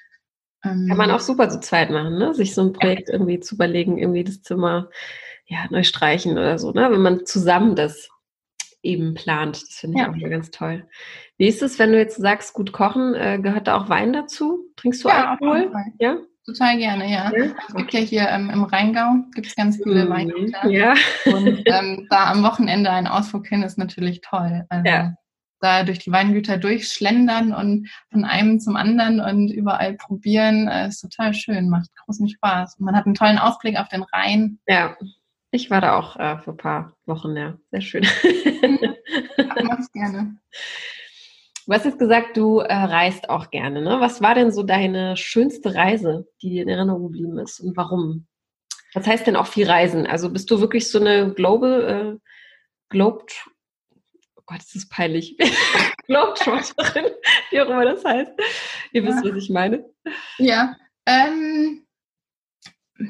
[0.64, 2.32] Ähm, Kann man auch super zu zweit machen, ne?
[2.32, 4.88] Sich so ein Projekt irgendwie zu überlegen, irgendwie das Zimmer
[5.46, 6.88] ja, neu streichen oder so, ne?
[6.90, 8.08] Wenn man zusammen das
[8.82, 9.60] eben plant.
[9.62, 10.10] Das finde ich ja.
[10.10, 10.86] auch mal ganz toll.
[11.38, 14.60] Wie ist es, wenn du jetzt sagst, gut kochen, äh, gehört da auch Wein dazu?
[14.76, 15.72] Trinkst du ja, Alkohol?
[15.98, 16.18] Ja.
[16.44, 17.32] Total gerne, ja.
[17.36, 17.52] ja.
[17.66, 20.10] Es gibt ja hier ähm, im Rheingau gibt es ganz viele mhm.
[20.10, 20.68] Weingüter.
[20.68, 20.94] Ja.
[21.24, 24.64] Und ähm, da am Wochenende ein Ausflug hin ist natürlich toll.
[24.68, 25.16] Also, ja
[25.60, 31.00] da durch die Weingüter durchschlendern und von einem zum anderen und überall probieren, äh, ist
[31.00, 32.76] total schön, macht großen Spaß.
[32.78, 34.58] Und man hat einen tollen Ausblick auf den Rhein.
[34.66, 34.96] Ja,
[35.50, 38.02] ich war da auch äh, für ein paar Wochen, ja, sehr schön.
[38.02, 40.36] ja, mach's gerne.
[41.66, 43.82] Du hast jetzt gesagt, du äh, reist auch gerne.
[43.82, 43.96] Ne?
[43.98, 48.26] Was war denn so deine schönste Reise, die dir in Erinnerung geblieben ist und warum?
[48.94, 50.06] Was heißt denn auch viel Reisen?
[50.06, 52.28] Also bist du wirklich so eine Global, äh,
[52.88, 53.26] Globe
[54.46, 55.36] Gott, ist das peinlich.
[56.06, 57.06] Globetrotterin,
[57.50, 58.32] wie auch immer das heißt.
[58.92, 59.08] Ihr ja.
[59.08, 59.84] wisst, was ich meine.
[60.38, 61.84] Ja, ähm,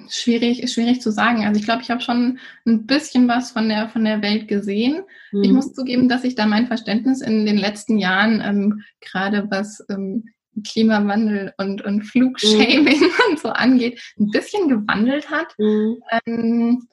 [0.09, 1.45] schwierig, schwierig zu sagen.
[1.45, 5.03] Also ich glaube, ich habe schon ein bisschen was von der, von der Welt gesehen.
[5.33, 5.43] Mhm.
[5.43, 9.85] Ich muss zugeben, dass sich da mein Verständnis in den letzten Jahren, ähm, gerade was
[9.91, 10.25] ähm,
[10.67, 13.31] Klimawandel und, und Flugshaming mhm.
[13.31, 15.55] und so angeht, ein bisschen gewandelt hat.
[15.59, 16.03] Mhm.
[16.27, 16.89] Ähm,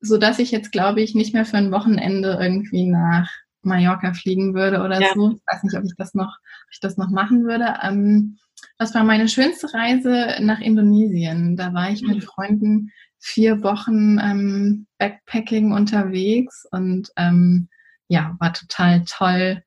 [0.00, 3.30] so dass ich jetzt, glaube ich, nicht mehr für ein Wochenende irgendwie nach
[3.62, 5.08] Mallorca fliegen würde oder ja.
[5.14, 5.32] so.
[5.32, 7.74] Ich weiß nicht, ob ich das noch, ob ich das noch machen würde.
[7.82, 8.38] Ähm,
[8.78, 11.56] was war meine schönste Reise nach Indonesien?
[11.56, 12.22] Da war ich mit mhm.
[12.22, 17.68] Freunden vier Wochen ähm, Backpacking unterwegs und ähm,
[18.08, 19.62] ja, war total toll.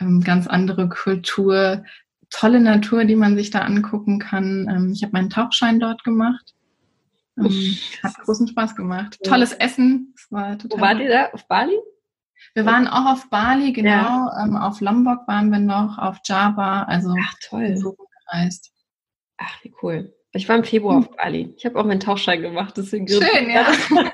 [0.00, 1.82] Ähm, ganz andere Kultur,
[2.30, 4.68] tolle Natur, die man sich da angucken kann.
[4.70, 6.54] Ähm, ich habe meinen Tauchschein dort gemacht.
[7.38, 9.18] Ähm, hat großen Spaß gemacht.
[9.24, 10.14] Tolles Essen.
[10.30, 11.30] war total Wo wart ihr da?
[11.30, 11.78] Auf Bali?
[12.54, 13.90] Wir waren auch auf Bali, genau.
[13.90, 14.42] Ja.
[14.42, 16.82] Ähm, auf Lombok waren wir noch, auf Java.
[16.84, 17.76] Also Ach, toll.
[17.76, 18.72] So gereist.
[19.38, 20.14] Ach, wie cool.
[20.32, 21.02] Ich war im Februar hm.
[21.04, 21.54] auf Bali.
[21.56, 23.08] Ich habe auch meinen Tauchschein gemacht, deswegen.
[23.08, 23.66] Schön, ja.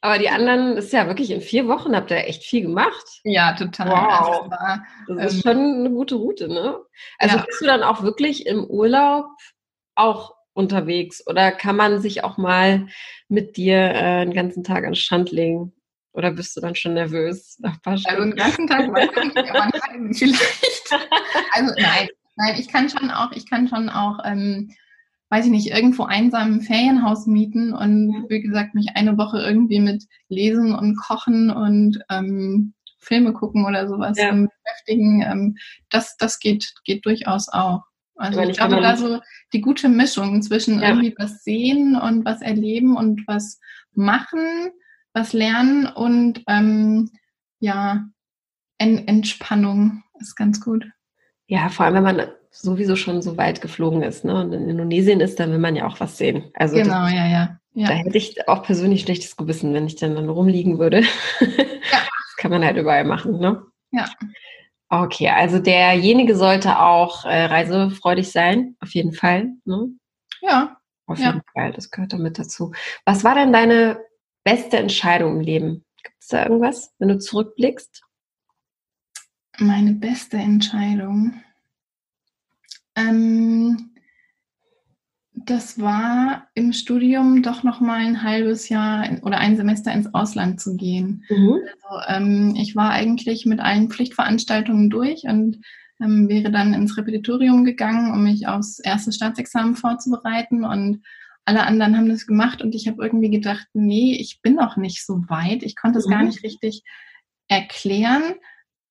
[0.00, 3.20] Aber die anderen, das ist ja wirklich in vier Wochen habt ihr echt viel gemacht.
[3.24, 3.88] Ja, total.
[3.88, 3.96] Wow.
[3.96, 6.78] Also, das war, Das ist Ähm, schon eine gute Route, ne?
[7.18, 7.42] Also Ja.
[7.44, 9.26] bist du dann auch wirklich im Urlaub
[9.94, 12.86] auch unterwegs oder kann man sich auch mal
[13.28, 15.72] mit dir äh, einen ganzen Tag an den Strand legen?
[16.14, 18.30] Oder bist du dann schon nervös nach ein paar Also Stunden?
[18.30, 20.92] den ganzen Tag weiß ich nicht, aber nein, vielleicht.
[21.52, 24.70] Also nein, nein, ich kann schon auch, ich kann schon auch, ähm,
[25.30, 29.80] weiß ich nicht, irgendwo einsam ein Ferienhaus mieten und wie gesagt, mich eine Woche irgendwie
[29.80, 34.30] mit Lesen und Kochen und ähm, Filme gucken oder sowas Ja.
[34.30, 35.22] beschäftigen.
[35.22, 35.56] Ähm,
[35.90, 37.82] das, das geht, geht durchaus auch.
[38.16, 39.20] Also ich nicht, glaube, da so
[39.52, 40.90] die gute Mischung zwischen Ja.
[40.90, 43.58] irgendwie was sehen und was erleben und was
[43.94, 44.70] machen,
[45.14, 47.10] was lernen und ähm,
[47.60, 48.04] ja,
[48.78, 50.84] en Entspannung ist ganz gut.
[51.46, 54.40] Ja, vor allem, wenn man sowieso schon so weit geflogen ist, ne?
[54.40, 56.50] Und in Indonesien ist, dann will man ja auch was sehen.
[56.54, 57.58] Also das, Genau, ja, ja.
[57.74, 57.88] da ja.
[57.90, 61.02] hätte ich auch persönlich schlechtes Gewissen, wenn ich dann, dann rumliegen würde.
[62.36, 63.62] Das kann man halt überall machen, ne?
[63.92, 64.04] Ja.
[64.90, 69.52] Okay, also derjenige sollte auch äh, reisefreudig sein, auf jeden Fall.
[69.64, 69.88] Ne?
[70.42, 71.28] Ja, Auf Ja.
[71.28, 72.72] jeden Fall, das gehört damit dazu.
[73.06, 73.98] Was war denn deine
[74.44, 75.84] beste Entscheidung im Leben?
[76.02, 78.04] Gibt es da irgendwas, wenn du zurückblickst?
[79.58, 81.34] meine beste Entscheidung.
[82.96, 83.90] Ähm,
[85.32, 90.60] das war im Studium doch noch mal ein halbes Jahr oder ein Semester ins Ausland
[90.60, 91.24] zu gehen.
[91.82, 95.58] Also, ähm, ich war eigentlich mit allen Pflichtveranstaltungen durch und
[96.00, 100.64] ähm, wäre dann ins Repetitorium gegangen, um mich aufs erste Staatsexamen vorzubereiten.
[100.64, 101.02] Und
[101.44, 105.04] alle anderen haben das gemacht und ich habe irgendwie gedacht, nee, ich bin noch nicht
[105.04, 105.62] so weit.
[105.62, 106.26] Ich konnte es gar Mhm.
[106.28, 106.82] nicht richtig
[107.48, 108.22] erklären.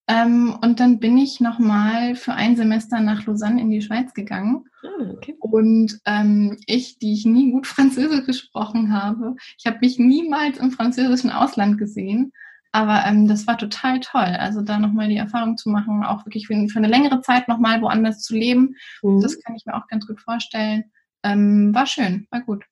[0.07, 4.65] Ähm, und dann bin ich nochmal für ein Semester nach Lausanne in die Schweiz gegangen.
[4.83, 5.35] Ah, okay.
[5.39, 10.71] Und ähm, ich, die ich nie gut Französisch gesprochen habe, ich habe mich niemals im
[10.71, 12.33] französischen Ausland gesehen.
[12.73, 14.21] Aber ähm, das war total toll.
[14.39, 17.81] Also da nochmal die Erfahrung zu machen, auch wirklich für, für eine längere Zeit nochmal
[17.81, 19.21] woanders zu leben, Mhm.
[19.21, 20.83] das kann ich mir auch ganz gut vorstellen.
[21.23, 22.65] Ähm, war schön, war gut.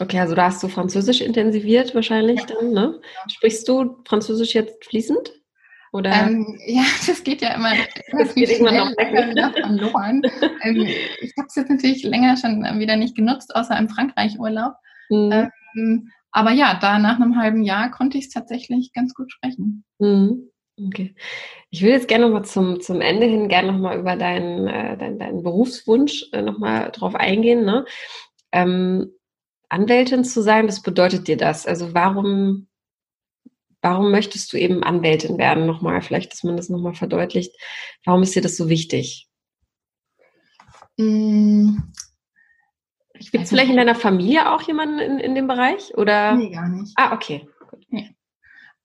[0.00, 2.46] Okay, also da hast du Französisch intensiviert wahrscheinlich Ja.
[2.46, 3.00] dann, ne?
[3.28, 5.32] Sprichst du Französisch jetzt fließend?
[5.92, 6.10] Oder?
[6.10, 7.72] Ähm, ja, das geht ja immer,
[8.08, 8.90] immer Das geht leider
[9.30, 10.22] wieder verloren.
[10.62, 10.86] ähm,
[11.20, 14.72] ich habe es jetzt natürlich länger schon wieder nicht genutzt, außer im Frankreich-Urlaub.
[15.10, 15.50] Mhm.
[15.76, 19.84] Ähm, aber ja, da nach einem halben Jahr konnte ich es tatsächlich ganz gut sprechen.
[20.00, 20.50] Mhm.
[20.76, 21.14] Okay.
[21.70, 25.18] Ich will jetzt gerne nochmal zum, zum Ende hin gerne nochmal über deinen, äh, deinen,
[25.18, 27.64] deinen Berufswunsch äh, nochmal drauf eingehen.
[27.64, 27.84] Ne?
[28.50, 29.12] Ähm,
[29.68, 31.66] Anwältin zu sein, was bedeutet dir das?
[31.66, 32.68] Also warum,
[33.82, 35.66] warum möchtest du eben Anwältin werden?
[35.66, 37.54] Nochmal, vielleicht, dass man das nochmal verdeutlicht.
[38.04, 39.28] Warum ist dir das so wichtig?
[40.96, 41.78] Mm,
[43.30, 45.96] Gibt es vielleicht in deiner Familie auch jemanden in, in dem Bereich?
[45.96, 46.34] Oder?
[46.34, 46.92] Nee, gar nicht.
[46.96, 47.48] Ah, okay.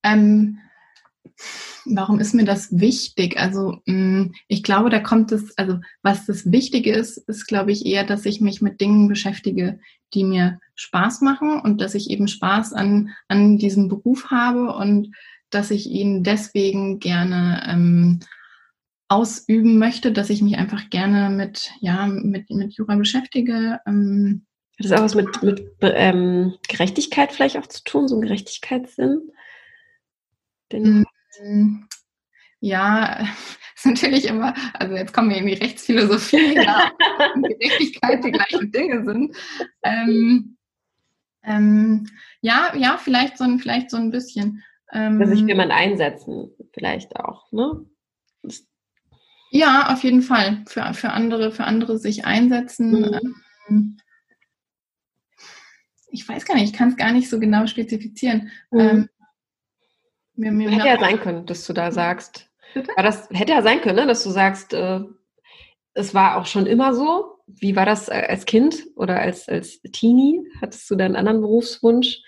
[0.04, 0.60] Ähm,
[1.86, 3.40] warum ist mir das wichtig?
[3.40, 7.86] Also mh, ich glaube, da kommt es, also was das Wichtige ist, ist, glaube ich,
[7.86, 9.80] eher, dass ich mich mit Dingen beschäftige,
[10.14, 15.16] die mir Spaß machen und dass ich eben Spaß an, an diesem Beruf habe und
[15.50, 18.20] dass ich ihn deswegen gerne ähm,
[19.08, 23.80] ausüben möchte, dass ich mich einfach gerne mit, ja, mit, mit Jura beschäftige.
[23.88, 24.46] Ähm,
[24.78, 29.32] Hat das auch was mit, mit ähm, Gerechtigkeit vielleicht auch zu tun, so ein Gerechtigkeitssinn?
[30.72, 31.06] Den, Mm,
[32.60, 33.20] Ja,
[33.76, 36.92] ist natürlich immer, also jetzt kommen wir in die Rechtsphilosophie, ja,
[37.36, 39.36] Gerechtigkeit die gleichen Dinge sind.
[39.84, 40.58] Ähm,
[41.44, 42.08] ähm,
[42.42, 44.64] ja, ja, vielleicht so ein, vielleicht so ein bisschen.
[44.92, 47.86] Ähm, dass sich jemand einsetzen, vielleicht auch, ne?
[49.52, 50.64] Ja, auf jeden Fall.
[50.68, 52.92] Für, für andere, für andere sich einsetzen.
[52.92, 53.36] Mhm.
[53.68, 53.98] Ähm,
[56.12, 58.52] ich weiß gar nicht, ich kann es gar nicht so genau spezifizieren.
[58.72, 59.10] Mhm.
[60.40, 62.50] Mir, mir, hätte ja sein können, dass du da sagst.
[62.74, 62.92] Bitte?
[62.96, 65.02] War das hätte ja sein können, ne, dass du sagst, äh,
[65.94, 67.36] es war auch schon immer so.
[67.46, 70.42] Wie war das äh, als Kind oder als, als Teenie?
[70.62, 72.22] Hattest du da einen anderen Berufswunsch?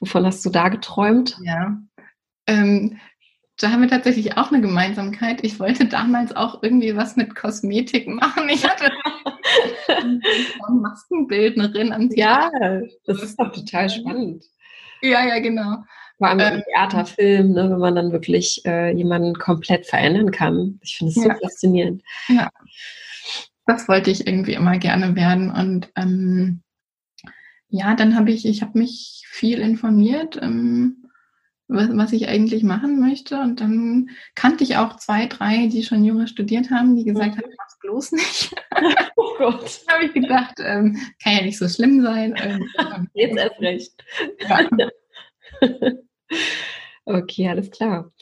[0.00, 1.38] Wovon hast du da geträumt?
[1.44, 1.78] Ja.
[2.48, 2.98] Ähm,
[3.60, 5.44] da haben wir tatsächlich auch eine Gemeinsamkeit.
[5.44, 8.48] Ich wollte damals auch irgendwie was mit Kosmetik machen.
[8.48, 8.90] Ich hatte
[9.88, 10.20] eine
[10.80, 12.50] Maskenbildnerin am Ja,
[13.04, 14.44] das ist doch total spannend.
[15.02, 15.84] Ja, ja, genau.
[16.18, 16.54] Vor allem Ähm.
[16.58, 20.78] im Theaterfilm, ne, wenn man dann wirklich äh, jemanden komplett verändern kann.
[20.82, 21.36] Ich finde es so Ja.
[21.40, 22.02] faszinierend.
[23.66, 25.50] Das wollte ich irgendwie immer gerne werden.
[25.50, 26.62] Und ähm,
[27.68, 31.04] ja, dann habe ich, ich habe mich viel informiert, ähm,
[31.68, 33.38] was, was ich eigentlich machen möchte.
[33.40, 37.52] Und dann kannte ich auch zwei, drei, die schon Jura studiert haben, die gesagt haben,
[37.56, 38.54] mach's bloß nicht.
[39.16, 42.34] Oh Gott, habe ich gedacht, ähm, kann ja nicht so schlimm sein.
[42.40, 42.68] Ähm,
[43.14, 43.92] jetzt erst recht.
[44.48, 44.68] ja.
[47.04, 48.12] Okay, alles klar.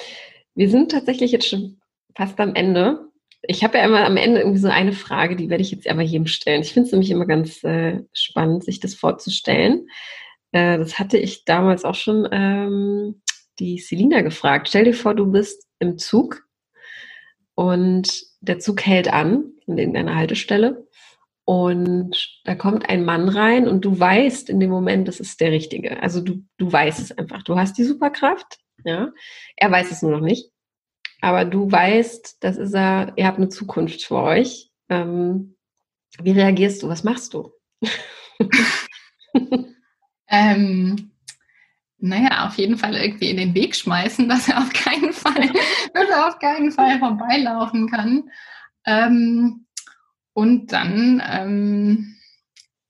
[0.55, 1.81] Wir sind tatsächlich jetzt schon
[2.15, 3.09] fast am Ende.
[3.43, 6.03] Ich habe ja immer am Ende irgendwie so eine Frage, die werde ich jetzt aber
[6.03, 6.63] jedem stellen.
[6.63, 9.89] Ich finde es nämlich immer ganz äh, spannend, sich das vorzustellen.
[10.53, 13.23] Äh, das hatte ich damals auch schon ähm,
[13.59, 14.69] die Selina gefragt.
[14.69, 16.47] Stell dir vor, du bist im Zug
[17.55, 20.86] und der Zug hält an in irgendeiner Haltestelle
[21.47, 25.53] und da kommt ein Mann rein und du weißt in dem Moment, das ist der
[25.53, 26.03] Richtige.
[26.03, 27.45] Also du, du weißt es einfach.
[27.45, 29.13] Du hast die Superkraft, ja.
[29.57, 30.51] Er weiß es nur noch nicht.
[31.21, 34.73] Aber du weißt, das ist er, ihr habt eine Zukunft für euch.
[34.89, 35.55] Ähm,
[36.21, 36.89] wie reagierst du?
[36.89, 37.53] Was machst du?
[40.29, 41.13] ähm,
[41.99, 45.49] naja, auf jeden Fall irgendwie in den Weg schmeißen, dass er auf keinen Fall,
[45.95, 48.31] dass er auf keinen Fall vorbeilaufen kann.
[48.85, 49.66] Ähm,
[50.37, 52.15] und dann ähm,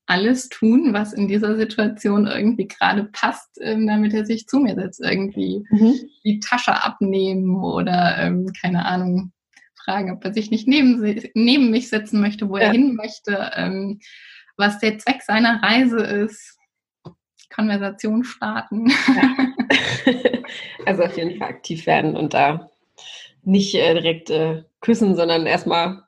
[0.06, 4.74] alles tun, was in dieser Situation irgendwie gerade passt, ähm, damit er sich zu mir
[4.74, 5.00] setzt.
[5.00, 5.94] Irgendwie mhm.
[6.24, 9.32] die Tasche abnehmen oder ähm, keine Ahnung,
[9.84, 11.00] fragen, ob er sich nicht neben,
[11.34, 12.64] neben mich setzen möchte, wo ja.
[12.64, 14.00] er hin möchte, ähm,
[14.56, 16.58] was der Zweck seiner Reise ist.
[17.54, 18.88] Konversation starten.
[18.88, 19.36] Ja.
[20.86, 22.70] Also auf jeden Fall aktiv werden und da
[23.42, 26.04] nicht äh, direkt äh, küssen, sondern erstmal.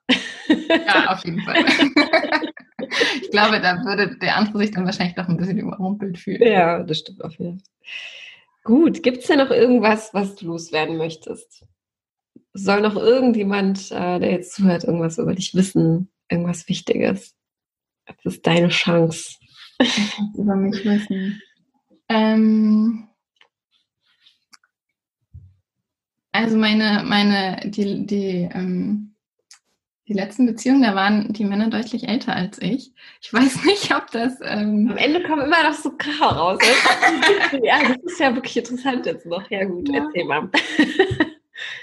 [0.49, 1.65] Ja, auf jeden Fall.
[3.23, 6.43] ich glaube, da würde der andere sich dann wahrscheinlich doch ein bisschen überrumpelt fühlen.
[6.43, 7.69] Ja, das stimmt auf jeden Fall.
[8.65, 11.65] Gut, gibt es denn noch irgendwas, was du loswerden möchtest?
[12.53, 16.11] Soll noch irgendjemand, äh, der jetzt zuhört, irgendwas über dich wissen?
[16.29, 17.35] Irgendwas Wichtiges?
[18.05, 19.37] Das ist deine Chance
[20.37, 21.41] über mich wissen.
[22.09, 23.09] Ähm,
[26.33, 29.15] also meine, meine, die, die, ähm,
[30.09, 32.93] die letzten Beziehungen, da waren die Männer deutlich älter als ich.
[33.21, 34.39] Ich weiß nicht, ob das.
[34.43, 36.59] Ähm Am Ende kommen immer noch so Kracher raus.
[37.63, 39.49] ja, das ist ja wirklich interessant jetzt noch.
[39.51, 40.05] Ja, gut, ja.
[40.05, 40.51] erzähl mal.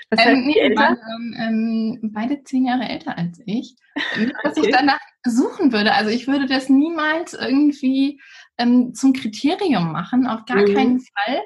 [0.10, 0.82] Was ähm, nee, älter?
[0.82, 3.76] Waren, ähm, beide zehn Jahre älter als ich.
[4.18, 4.70] Nicht, dass okay.
[4.70, 5.94] ich danach suchen würde.
[5.94, 8.22] Also ich würde das niemals irgendwie
[8.58, 10.74] ähm, zum Kriterium machen, auf gar mhm.
[10.74, 11.42] keinen Fall.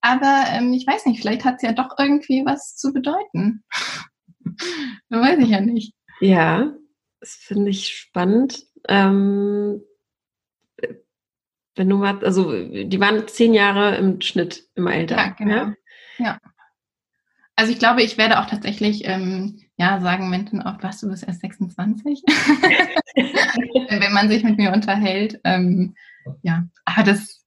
[0.00, 3.62] Aber ähm, ich weiß nicht, vielleicht hat es ja doch irgendwie was zu bedeuten.
[5.10, 5.94] weiß ich ja nicht.
[6.24, 6.72] Ja,
[7.20, 8.64] das finde ich spannend.
[8.88, 9.82] Ähm,
[11.74, 15.16] wenn du mal, also die waren zehn Jahre im Schnitt immer älter.
[15.16, 15.54] Ja, genau.
[15.54, 15.74] Ja.
[16.18, 16.40] ja.
[17.56, 21.24] Also ich glaube, ich werde auch tatsächlich ähm, ja sagen Menschen oft, was du bist
[21.28, 22.22] erst 26,
[23.16, 25.38] wenn man sich mit mir unterhält.
[25.44, 25.94] Ähm,
[26.40, 27.44] ja, aber das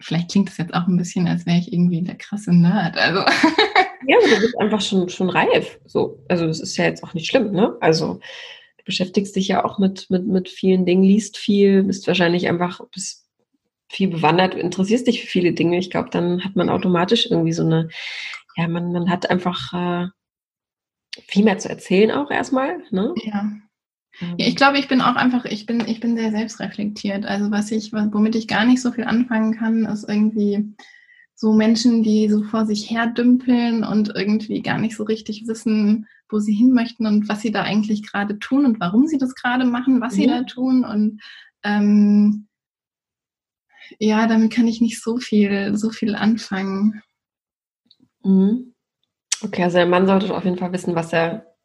[0.00, 2.98] vielleicht klingt das jetzt auch ein bisschen, als wäre ich irgendwie der krasse Nerd.
[2.98, 3.24] Also
[4.06, 5.78] ja, aber du bist einfach schon schon reif.
[5.86, 7.76] So, also das ist ja jetzt auch nicht schlimm, ne?
[7.80, 8.14] Also
[8.78, 12.80] du beschäftigst dich ja auch mit mit mit vielen Dingen, liest viel, bist wahrscheinlich einfach
[12.92, 13.26] bist
[13.88, 15.78] viel bewandert, interessierst dich für viele Dinge.
[15.78, 17.88] Ich glaube, dann hat man automatisch irgendwie so eine
[18.56, 20.08] ja, man, man hat einfach äh,
[21.26, 22.82] viel mehr zu erzählen auch erstmal.
[22.90, 23.14] Ne?
[23.24, 23.50] Ja.
[24.20, 24.34] Ähm.
[24.36, 24.46] ja.
[24.46, 27.24] Ich glaube, ich bin auch einfach, ich bin, ich bin sehr selbstreflektiert.
[27.26, 30.74] Also was ich, womit ich gar nicht so viel anfangen kann, ist irgendwie
[31.40, 36.06] so Menschen, die so vor sich her dümpeln und irgendwie gar nicht so richtig wissen,
[36.28, 39.34] wo sie hin möchten und was sie da eigentlich gerade tun und warum sie das
[39.34, 40.16] gerade machen, was mhm.
[40.18, 40.84] sie da tun.
[40.84, 41.22] Und
[41.62, 42.46] ähm,
[43.98, 47.00] ja, damit kann ich nicht so viel, so viel anfangen.
[48.22, 48.74] Mhm.
[49.42, 51.56] Okay, also der Mann sollte auf jeden Fall wissen, was er,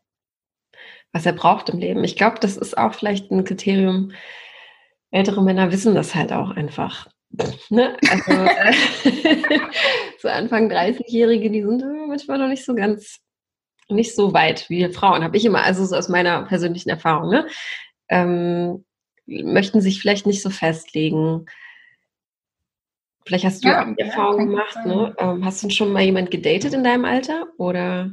[1.12, 2.02] was er braucht im Leben.
[2.06, 4.14] Ich glaube, das ist auch vielleicht ein Kriterium.
[5.12, 7.10] Ältere Männer wissen das halt auch einfach.
[7.70, 7.98] Ne?
[8.10, 9.60] Also äh,
[10.20, 13.20] so Anfang 30-Jährige, die sind manchmal noch nicht so ganz,
[13.90, 17.48] nicht so weit wie Frauen, habe ich immer, also so aus meiner persönlichen Erfahrung, ne?
[18.10, 18.86] ähm,
[19.26, 21.46] möchten sich vielleicht nicht so festlegen,
[23.26, 25.16] Vielleicht hast du ja, auch die Erfahrung ja, gemacht, ne?
[25.18, 27.48] Ähm, hast du schon mal jemand gedatet in deinem Alter?
[27.58, 28.12] Oder?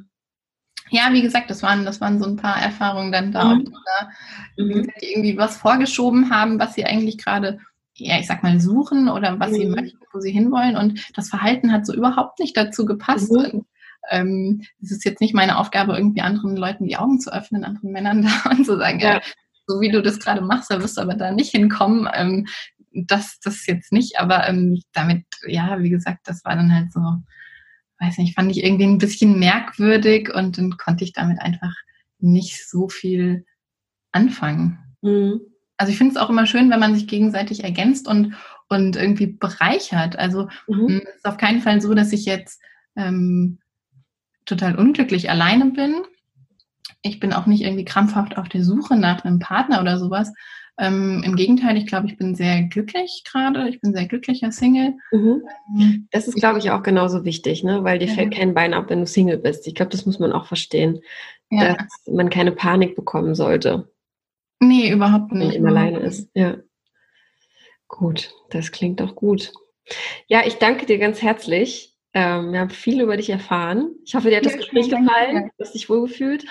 [0.88, 3.64] Ja, wie gesagt, das waren, das waren so ein paar Erfahrungen dann da, mhm.
[3.64, 4.90] da mhm.
[5.00, 7.60] die irgendwie was vorgeschoben haben, was sie eigentlich gerade,
[8.06, 9.56] ja, ich sag mal, suchen oder was mhm.
[9.56, 10.76] sie möchten, wo sie hinwollen.
[10.76, 13.30] Und das Verhalten hat so überhaupt nicht dazu gepasst.
[13.30, 13.38] Mhm.
[13.38, 13.66] Und,
[14.10, 17.92] ähm, es ist jetzt nicht meine Aufgabe, irgendwie anderen Leuten die Augen zu öffnen, anderen
[17.92, 19.14] Männern da und zu sagen, ja.
[19.14, 19.20] ja
[19.66, 22.08] so wie du das gerade machst, da wirst du aber da nicht hinkommen.
[22.12, 22.46] Ähm,
[22.92, 27.00] das, das jetzt nicht, aber ähm, damit, ja, wie gesagt, das war dann halt so,
[28.00, 31.74] weiß nicht, fand ich irgendwie ein bisschen merkwürdig und dann konnte ich damit einfach
[32.18, 33.46] nicht so viel
[34.10, 34.78] anfangen.
[35.00, 35.40] Mhm.
[35.82, 38.34] Also ich finde es auch immer schön, wenn man sich gegenseitig ergänzt und,
[38.68, 40.16] und irgendwie bereichert.
[40.16, 40.86] Also mhm.
[40.86, 42.62] Hm, es ist auf keinen Fall so, dass ich jetzt
[42.94, 43.58] ähm,
[44.44, 46.02] total unglücklich alleine bin.
[47.02, 50.32] Ich bin auch nicht irgendwie krampfhaft auf der Suche nach einem Partner oder sowas.
[50.78, 53.68] Ähm, Im Gegenteil, ich glaube, ich bin sehr glücklich gerade.
[53.68, 54.94] Ich bin sehr glücklicher Single.
[55.10, 55.42] Mhm.
[55.80, 57.82] Ähm, das ist, glaube ich, auch genauso wichtig, ne?
[57.82, 58.14] weil dir ja.
[58.14, 59.66] fällt kein Bein ab, wenn du Single bist.
[59.66, 61.00] Ich glaube, das muss man auch verstehen,
[61.50, 61.74] ja.
[61.74, 63.88] dass man keine Panik bekommen sollte.
[64.62, 65.56] Nee, überhaupt nicht.
[65.56, 66.56] Wenn man alleine ist, ja.
[67.88, 69.52] Gut, das klingt doch gut.
[70.28, 71.96] Ja, ich danke dir ganz herzlich.
[72.14, 73.90] Ähm, wir haben viel über dich erfahren.
[74.04, 75.50] Ich hoffe, dir hat das Gespräch gefallen.
[75.58, 76.44] Du hast dich wohlgefühlt.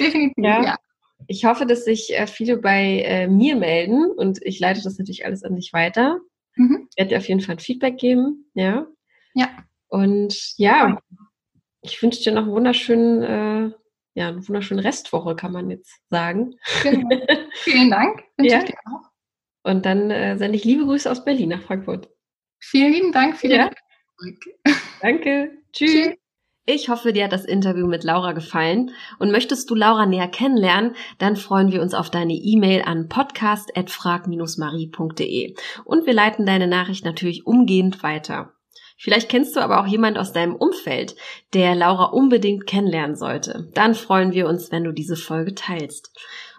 [0.00, 0.64] Definitiv, ja.
[0.64, 0.76] ja.
[1.28, 5.24] Ich hoffe, dass sich äh, viele bei äh, mir melden und ich leite das natürlich
[5.24, 6.18] alles an dich weiter.
[6.56, 6.88] Mhm.
[6.90, 8.50] Ich werde dir auf jeden Fall ein Feedback geben.
[8.54, 8.88] Ja.
[9.34, 9.50] Ja.
[9.86, 10.98] Und ja,
[11.80, 13.70] ich wünsche dir noch einen wunderschönen, äh,
[14.14, 16.56] ja, eine wunderschöne Restwoche, kann man jetzt sagen.
[16.82, 17.08] Genau.
[17.52, 18.24] Vielen Dank.
[18.36, 18.60] Wünsche ja.
[18.60, 19.10] ich dir auch.
[19.64, 22.10] Und dann äh, sende ich liebe Grüße aus Berlin nach Frankfurt.
[22.58, 23.70] Vielen lieben Dank für ja.
[25.00, 25.52] Danke.
[25.72, 25.92] Tschüss.
[25.92, 26.14] Tschüss.
[26.64, 30.94] Ich hoffe, dir hat das Interview mit Laura gefallen und möchtest du Laura näher kennenlernen,
[31.18, 37.48] dann freuen wir uns auf deine E-Mail an podcast@frag-marie.de und wir leiten deine Nachricht natürlich
[37.48, 38.52] umgehend weiter.
[39.02, 41.16] Vielleicht kennst du aber auch jemand aus deinem Umfeld,
[41.54, 43.68] der Laura unbedingt kennenlernen sollte.
[43.74, 46.12] Dann freuen wir uns, wenn du diese Folge teilst.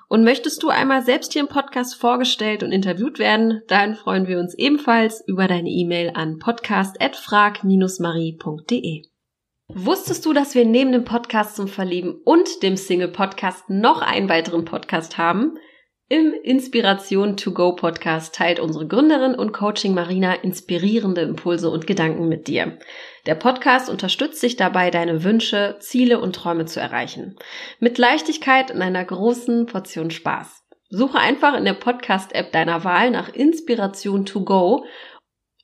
[0.09, 4.39] Und möchtest du einmal selbst hier im Podcast vorgestellt und interviewt werden, dann freuen wir
[4.39, 9.03] uns ebenfalls über deine E-Mail an podcast@frag-marie.de.
[9.69, 14.65] Wusstest du, dass wir neben dem Podcast zum Verlieben und dem Single-Podcast noch einen weiteren
[14.65, 15.57] Podcast haben?
[16.13, 22.29] Im Inspiration to Go Podcast teilt unsere Gründerin und Coaching Marina inspirierende Impulse und Gedanken
[22.29, 22.77] mit dir.
[23.25, 27.35] Der Podcast unterstützt dich dabei, deine Wünsche, Ziele und Träume zu erreichen.
[27.79, 30.61] Mit Leichtigkeit und einer großen Portion Spaß.
[30.91, 34.85] Suche einfach in der Podcast-App deiner Wahl nach Inspiration to Go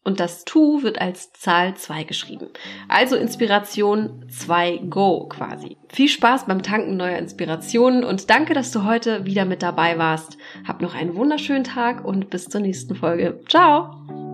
[0.03, 2.47] und das To wird als Zahl 2 geschrieben.
[2.87, 5.77] Also Inspiration 2 Go quasi.
[5.89, 10.37] Viel Spaß beim Tanken neuer Inspirationen und danke, dass du heute wieder mit dabei warst.
[10.67, 13.39] Hab noch einen wunderschönen Tag und bis zur nächsten Folge.
[13.47, 14.28] Ciao!